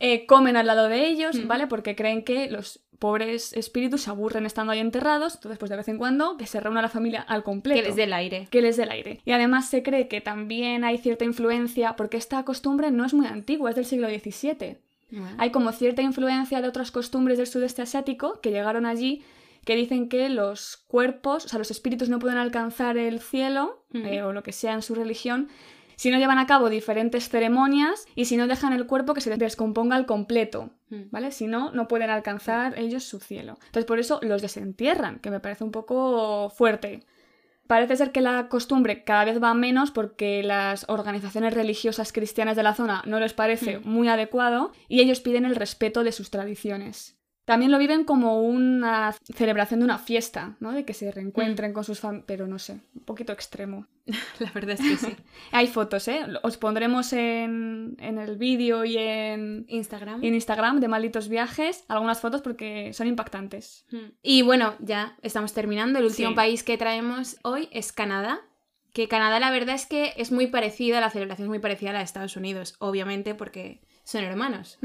eh, 0.00 0.26
comen 0.26 0.56
al 0.56 0.66
lado 0.66 0.88
de 0.88 1.06
ellos, 1.06 1.36
Mm. 1.36 1.48
¿vale? 1.48 1.66
Porque 1.66 1.96
creen 1.96 2.24
que 2.24 2.50
los 2.50 2.80
pobres 2.98 3.52
espíritus 3.54 4.02
se 4.02 4.10
aburren 4.10 4.46
estando 4.46 4.72
ahí 4.72 4.78
enterrados, 4.80 5.34
entonces 5.34 5.58
pues 5.58 5.70
de 5.70 5.76
vez 5.76 5.88
en 5.88 5.98
cuando 5.98 6.36
que 6.36 6.46
se 6.46 6.60
reúna 6.60 6.80
la 6.82 6.88
familia 6.88 7.22
al 7.22 7.42
completo. 7.42 7.80
Que 7.80 7.86
les 7.88 7.96
dé 7.96 8.04
el 8.04 8.12
aire. 8.12 8.48
que 8.50 8.62
les 8.62 8.76
dé 8.76 8.82
el 8.84 8.90
aire. 8.90 9.20
Y 9.24 9.32
además 9.32 9.68
se 9.68 9.82
cree 9.82 10.08
que 10.08 10.20
también 10.20 10.84
hay 10.84 10.98
cierta 10.98 11.24
influencia, 11.24 11.96
porque 11.96 12.16
esta 12.18 12.44
costumbre 12.44 12.90
no 12.90 13.04
es 13.04 13.12
muy 13.14 13.26
antigua, 13.26 13.70
es 13.70 13.76
del 13.76 13.84
siglo 13.86 14.08
XVII. 14.08 14.78
Hay 15.38 15.50
como 15.50 15.70
cierta 15.72 16.02
influencia 16.02 16.60
de 16.60 16.68
otras 16.68 16.90
costumbres 16.90 17.38
del 17.38 17.46
sudeste 17.46 17.82
asiático 17.82 18.40
que 18.40 18.50
llegaron 18.50 18.84
allí 18.84 19.22
que 19.64 19.76
dicen 19.76 20.08
que 20.08 20.28
los 20.28 20.76
cuerpos, 20.88 21.46
o 21.46 21.48
sea, 21.48 21.58
los 21.58 21.70
espíritus 21.70 22.08
no 22.08 22.18
pueden 22.18 22.38
alcanzar 22.38 22.98
el 22.98 23.20
cielo 23.20 23.84
eh, 23.92 24.22
o 24.22 24.32
lo 24.32 24.42
que 24.42 24.52
sea 24.52 24.72
en 24.72 24.82
su 24.82 24.94
religión 24.94 25.48
si 25.96 26.10
no 26.10 26.18
llevan 26.18 26.38
a 26.38 26.46
cabo 26.46 26.68
diferentes 26.68 27.28
ceremonias 27.28 28.06
y 28.14 28.24
si 28.24 28.36
no 28.36 28.46
dejan 28.46 28.72
el 28.72 28.86
cuerpo 28.86 29.14
que 29.14 29.20
se 29.20 29.34
descomponga 29.36 29.96
al 29.96 30.06
completo. 30.06 30.70
¿vale? 31.10 31.32
Si 31.32 31.46
no, 31.46 31.72
no 31.72 31.88
pueden 31.88 32.10
alcanzar 32.10 32.78
ellos 32.78 33.04
su 33.04 33.18
cielo. 33.18 33.58
Entonces, 33.66 33.84
por 33.84 33.98
eso 33.98 34.20
los 34.22 34.42
desentierran, 34.42 35.18
que 35.18 35.30
me 35.30 35.40
parece 35.40 35.64
un 35.64 35.72
poco 35.72 36.50
fuerte. 36.50 37.04
Parece 37.66 37.96
ser 37.96 38.12
que 38.12 38.20
la 38.20 38.48
costumbre 38.48 39.04
cada 39.04 39.24
vez 39.24 39.42
va 39.42 39.54
menos 39.54 39.90
porque 39.90 40.42
las 40.42 40.84
organizaciones 40.88 41.54
religiosas 41.54 42.12
cristianas 42.12 42.56
de 42.56 42.62
la 42.62 42.74
zona 42.74 43.02
no 43.06 43.18
les 43.18 43.32
parece 43.32 43.78
muy 43.78 44.08
adecuado 44.08 44.72
y 44.86 45.00
ellos 45.00 45.20
piden 45.20 45.46
el 45.46 45.56
respeto 45.56 46.04
de 46.04 46.12
sus 46.12 46.30
tradiciones. 46.30 47.16
También 47.44 47.70
lo 47.70 47.78
viven 47.78 48.04
como 48.04 48.40
una 48.42 49.14
celebración 49.34 49.80
de 49.80 49.84
una 49.84 49.98
fiesta, 49.98 50.56
¿no? 50.60 50.72
De 50.72 50.84
que 50.84 50.94
se 50.94 51.10
reencuentren 51.12 51.72
con 51.74 51.84
sus 51.84 52.00
familias, 52.00 52.24
pero 52.26 52.46
no 52.46 52.58
sé, 52.58 52.80
un 52.94 53.04
poquito 53.04 53.32
extremo. 53.32 53.86
La 54.38 54.50
verdad 54.52 54.76
es 54.78 54.80
que 54.80 54.96
sí. 54.96 55.16
Hay 55.52 55.66
fotos, 55.66 56.08
¿eh? 56.08 56.20
Os 56.42 56.56
pondremos 56.56 57.12
en, 57.12 57.96
en 58.00 58.18
el 58.18 58.36
vídeo 58.38 58.84
y 58.86 58.96
en, 58.96 59.66
Instagram. 59.68 60.24
en 60.24 60.34
Instagram 60.34 60.80
de 60.80 60.88
Malditos 60.88 61.28
Viajes 61.28 61.84
algunas 61.88 62.20
fotos 62.20 62.40
porque 62.40 62.92
son 62.94 63.06
impactantes. 63.08 63.84
Mm. 63.90 63.98
Y 64.22 64.42
bueno, 64.42 64.74
ya 64.80 65.16
estamos 65.22 65.52
terminando. 65.52 65.98
El 65.98 66.06
último 66.06 66.30
Sí. 66.30 66.34
país 66.34 66.62
que 66.62 66.78
traemos 66.78 67.36
hoy 67.42 67.68
es 67.72 67.92
Canadá. 67.92 68.40
Que 68.94 69.08
Canadá 69.08 69.40
la 69.40 69.50
verdad 69.50 69.74
es 69.74 69.86
que 69.86 70.14
es 70.16 70.30
muy 70.32 70.46
parecida, 70.46 71.00
la 71.00 71.10
celebración 71.10 71.46
es 71.46 71.50
muy 71.50 71.58
parecida 71.58 71.90
a 71.90 71.92
la 71.94 71.98
de 71.98 72.04
Estados 72.04 72.36
Unidos, 72.36 72.76
obviamente 72.78 73.34
porque 73.34 73.80
son 74.04 74.22
hermanos. 74.22 74.78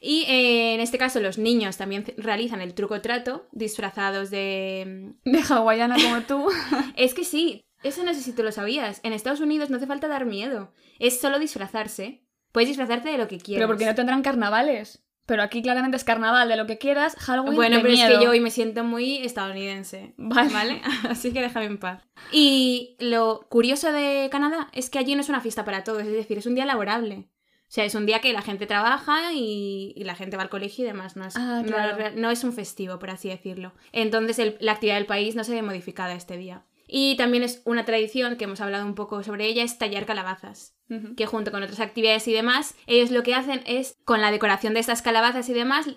Y 0.00 0.24
eh, 0.28 0.74
en 0.74 0.80
este 0.80 0.98
caso 0.98 1.18
los 1.20 1.38
niños 1.38 1.76
también 1.78 2.04
realizan 2.18 2.60
el 2.60 2.74
truco 2.74 3.00
trato 3.00 3.48
disfrazados 3.52 4.30
de... 4.30 5.14
De 5.24 5.42
hawaiana 5.48 5.96
como 5.96 6.22
tú. 6.22 6.48
Es 6.96 7.14
que 7.14 7.24
sí, 7.24 7.62
eso 7.82 8.04
no 8.04 8.14
sé 8.14 8.20
si 8.20 8.32
tú 8.32 8.42
lo 8.42 8.52
sabías. 8.52 9.00
En 9.02 9.12
Estados 9.12 9.40
Unidos 9.40 9.70
no 9.70 9.78
hace 9.78 9.86
falta 9.86 10.08
dar 10.08 10.26
miedo, 10.26 10.72
es 10.98 11.20
solo 11.20 11.38
disfrazarse. 11.38 12.22
Puedes 12.52 12.68
disfrazarte 12.68 13.08
de 13.08 13.18
lo 13.18 13.28
que 13.28 13.38
quieras. 13.38 13.60
pero 13.60 13.68
porque 13.68 13.86
no 13.86 13.94
tendrán 13.94 14.22
carnavales. 14.22 15.02
Pero 15.26 15.42
aquí 15.42 15.60
claramente 15.60 15.96
es 15.96 16.04
carnaval 16.04 16.48
de 16.48 16.56
lo 16.56 16.66
que 16.66 16.78
quieras, 16.78 17.16
Halloween 17.18 17.56
Bueno, 17.56 17.76
de 17.76 17.82
pero 17.82 17.94
es 17.94 18.04
que 18.04 18.24
yo 18.24 18.30
hoy 18.30 18.38
me 18.40 18.52
siento 18.52 18.84
muy 18.84 19.16
estadounidense. 19.18 20.14
Vale. 20.16 20.52
¿Vale? 20.52 20.82
Así 21.08 21.32
que 21.32 21.42
déjame 21.42 21.66
en 21.66 21.78
paz. 21.78 22.04
Y 22.30 22.96
lo 23.00 23.46
curioso 23.48 23.90
de 23.90 24.28
Canadá 24.30 24.68
es 24.72 24.88
que 24.88 25.00
allí 25.00 25.16
no 25.16 25.22
es 25.22 25.28
una 25.28 25.40
fiesta 25.40 25.64
para 25.64 25.82
todos, 25.82 26.02
es 26.02 26.12
decir, 26.12 26.38
es 26.38 26.46
un 26.46 26.54
día 26.54 26.64
laborable. 26.64 27.28
O 27.68 27.72
sea, 27.76 27.84
es 27.84 27.94
un 27.96 28.06
día 28.06 28.20
que 28.20 28.32
la 28.32 28.42
gente 28.42 28.66
trabaja 28.66 29.32
y, 29.32 29.92
y 29.96 30.04
la 30.04 30.14
gente 30.14 30.36
va 30.36 30.44
al 30.44 30.48
colegio 30.48 30.84
y 30.84 30.86
demás. 30.86 31.16
No 31.16 31.24
es, 31.26 31.36
Ah, 31.36 31.62
no- 31.64 31.68
claro. 31.68 32.12
no, 32.16 32.30
es 32.30 32.44
un 32.44 32.52
festivo, 32.52 32.98
por 32.98 33.10
así 33.10 33.28
decirlo. 33.28 33.72
Entonces 33.92 34.38
el- 34.38 34.56
la 34.60 34.72
actividad 34.72 34.96
del 34.96 35.06
país 35.06 35.34
no 35.34 35.42
se 35.44 35.52
ve 35.52 35.62
modificada 35.62 36.14
este 36.14 36.36
día. 36.36 36.64
Y 36.88 37.16
también 37.16 37.42
es 37.42 37.62
una 37.64 37.84
tradición, 37.84 38.36
que 38.36 38.44
hemos 38.44 38.60
hablado 38.60 38.86
un 38.86 38.94
poco 38.94 39.24
sobre 39.24 39.46
ella, 39.46 39.64
es 39.64 39.76
tallar 39.78 40.06
calabazas 40.06 40.72
que 41.16 41.26
junto 41.26 41.50
con 41.50 41.64
otras 41.64 41.80
actividades 41.80 42.28
y 42.28 42.32
demás, 42.32 42.76
ellos 42.86 43.10
lo 43.10 43.24
que 43.24 43.34
hacen 43.34 43.60
es, 43.66 43.98
con 44.04 44.20
la 44.20 44.30
decoración 44.30 44.72
de 44.72 44.78
estas 44.78 45.02
calabazas 45.02 45.48
y 45.48 45.52
demás, 45.52 45.88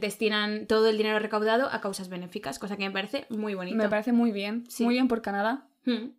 destinan 0.00 0.66
todo 0.66 0.88
el 0.88 0.96
dinero 0.96 1.18
recaudado 1.18 1.68
a 1.70 1.82
causas 1.82 2.08
benéficas, 2.08 2.58
cosa 2.58 2.78
que 2.78 2.84
me 2.86 2.90
parece 2.90 3.26
muy 3.28 3.54
bonito. 3.54 3.76
Me 3.76 3.90
parece 3.90 4.12
muy 4.12 4.32
bien. 4.32 4.64
Sí. 4.70 4.84
Muy 4.84 4.94
bien 4.94 5.06
por 5.08 5.20
Canadá. 5.20 5.66
Mm. 5.84 6.12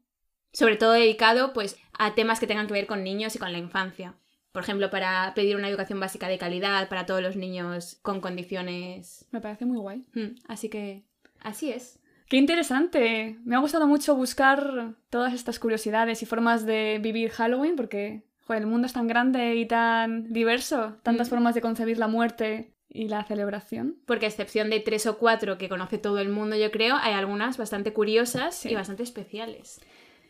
Sobre 0.53 0.75
todo 0.75 0.91
dedicado 0.93 1.53
pues, 1.53 1.77
a 1.97 2.13
temas 2.13 2.39
que 2.39 2.45
tengan 2.47 2.67
que 2.67 2.73
ver 2.73 2.85
con 2.87 3.03
niños 3.03 3.35
y 3.35 3.39
con 3.39 3.51
la 3.51 3.57
infancia. 3.57 4.13
Por 4.51 4.63
ejemplo, 4.63 4.89
para 4.89 5.31
pedir 5.35 5.55
una 5.55 5.69
educación 5.69 5.99
básica 5.99 6.27
de 6.27 6.37
calidad 6.37 6.89
para 6.89 7.05
todos 7.05 7.21
los 7.21 7.35
niños 7.35 7.99
con 8.01 8.19
condiciones. 8.21 9.27
Me 9.31 9.41
parece 9.41 9.65
muy 9.65 9.77
guay. 9.77 10.05
Mm, 10.13 10.35
Así 10.47 10.69
que, 10.69 11.03
así 11.39 11.71
es. 11.71 11.99
Qué 12.27 12.37
interesante. 12.37 13.37
Me 13.43 13.55
ha 13.55 13.59
gustado 13.59 13.87
mucho 13.87 14.15
buscar 14.15 14.95
todas 15.09 15.33
estas 15.33 15.59
curiosidades 15.59 16.21
y 16.21 16.25
formas 16.25 16.65
de 16.65 16.99
vivir 17.01 17.31
Halloween 17.31 17.75
porque 17.75 18.23
joder, 18.45 18.63
el 18.63 18.67
mundo 18.67 18.87
es 18.87 18.93
tan 18.93 19.07
grande 19.07 19.55
y 19.55 19.65
tan 19.67 20.31
diverso. 20.33 20.97
Tantas 21.03 21.27
Mm. 21.27 21.29
formas 21.29 21.55
de 21.55 21.61
concebir 21.61 21.97
la 21.99 22.07
muerte 22.07 22.73
y 22.91 23.07
la 23.07 23.23
celebración. 23.23 23.97
Porque 24.07 24.25
a 24.25 24.29
excepción 24.29 24.71
de 24.71 24.79
tres 24.79 25.05
o 25.05 25.19
cuatro 25.19 25.59
que 25.59 25.69
conoce 25.69 25.99
todo 25.99 26.17
el 26.19 26.29
mundo, 26.29 26.55
yo 26.55 26.71
creo, 26.71 26.95
hay 26.95 27.13
algunas 27.13 27.57
bastante 27.59 27.93
curiosas 27.93 28.55
Sí. 28.55 28.69
y 28.69 28.75
bastante 28.75 29.03
especiales. 29.03 29.79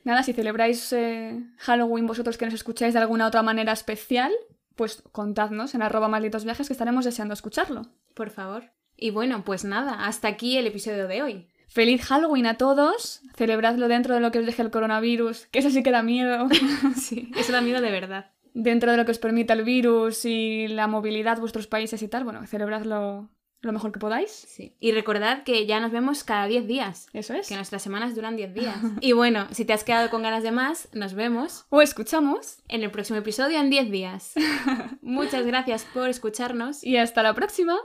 Nada, 0.04 0.24
si 0.24 0.34
celebráis 0.34 0.92
eh, 0.94 1.44
Halloween 1.58 2.08
vosotros 2.08 2.38
que 2.38 2.46
nos 2.46 2.54
escucháis 2.54 2.94
de 2.94 3.00
alguna 3.00 3.28
otra 3.28 3.44
manera 3.44 3.72
especial, 3.74 4.32
pues 4.76 5.04
contadnos 5.12 5.76
en 5.76 5.82
arroba 5.82 6.08
malditos 6.08 6.46
viajes 6.46 6.68
que 6.68 6.74
estaremos 6.74 7.06
deseando 7.06 7.34
escucharlo. 7.34 7.84
Por 8.14 8.30
favor. 8.30 8.72
Y 8.96 9.12
bueno, 9.12 9.44
pues 9.44 9.64
nada, 9.64 10.06
hasta 10.06 10.28
aquí 10.28 10.58
el 10.58 10.68
episodio 10.68 11.08
de 11.08 11.22
hoy. 11.22 11.48
Feliz 11.68 12.04
Halloween 12.06 12.48
a 12.48 12.58
todos. 12.58 13.22
Celebradlo 13.36 13.88
dentro 13.88 14.16
de 14.16 14.22
lo 14.22 14.32
que 14.32 14.40
os 14.40 14.46
deje 14.46 14.62
el 14.62 14.72
coronavirus, 14.72 15.48
que 15.52 15.60
eso 15.60 15.70
sí 15.70 15.84
que 15.84 15.92
da 15.92 16.02
miedo. 16.04 16.48
Sí, 16.96 17.32
eso 17.38 17.52
da 17.52 17.62
miedo 17.62 17.80
de 17.82 17.92
verdad. 17.92 18.32
dentro 18.54 18.92
de 18.92 18.98
lo 18.98 19.06
que 19.06 19.12
os 19.12 19.20
permita 19.20 19.54
el 19.54 19.64
virus 19.64 20.26
y 20.26 20.68
la 20.68 20.88
movilidad 20.88 21.40
vuestros 21.40 21.68
países 21.68 22.02
y 22.02 22.08
tal, 22.08 22.24
bueno, 22.24 22.46
celebradlo 22.48 23.30
lo 23.62 23.74
mejor 23.74 23.92
que 23.92 24.00
podáis. 24.00 24.32
Sí. 24.32 24.76
Y 24.80 24.92
recordad 24.92 25.44
que 25.44 25.66
ya 25.66 25.80
nos 25.80 25.92
vemos 25.92 26.24
cada 26.24 26.48
10 26.48 26.68
días. 26.68 27.08
Eso 27.14 27.34
es. 27.34 27.48
Que 27.50 27.56
nuestras 27.56 27.82
semanas 27.82 28.16
duran 28.16 28.36
10 28.36 28.54
días. 28.54 28.76
Y 29.02 29.12
bueno, 29.14 29.48
si 29.52 29.66
te 29.66 29.74
has 29.74 29.84
quedado 29.84 30.10
con 30.10 30.22
ganas 30.24 30.44
de 30.44 30.52
más, 30.52 30.88
nos 30.94 31.14
vemos 31.14 31.66
O 31.70 31.82
escuchamos. 31.82 32.60
en 32.68 32.84
el 32.84 32.92
próximo 32.92 33.20
episodio 33.20 33.60
en 33.60 33.70
10 33.70 33.92
días. 33.92 34.34
Muchas 35.02 35.46
gracias 35.46 35.86
por 35.94 36.10
escucharnos. 36.10 36.84
Y 36.84 36.98
hasta 36.98 37.24
la 37.24 37.34
próxima. 37.34 37.78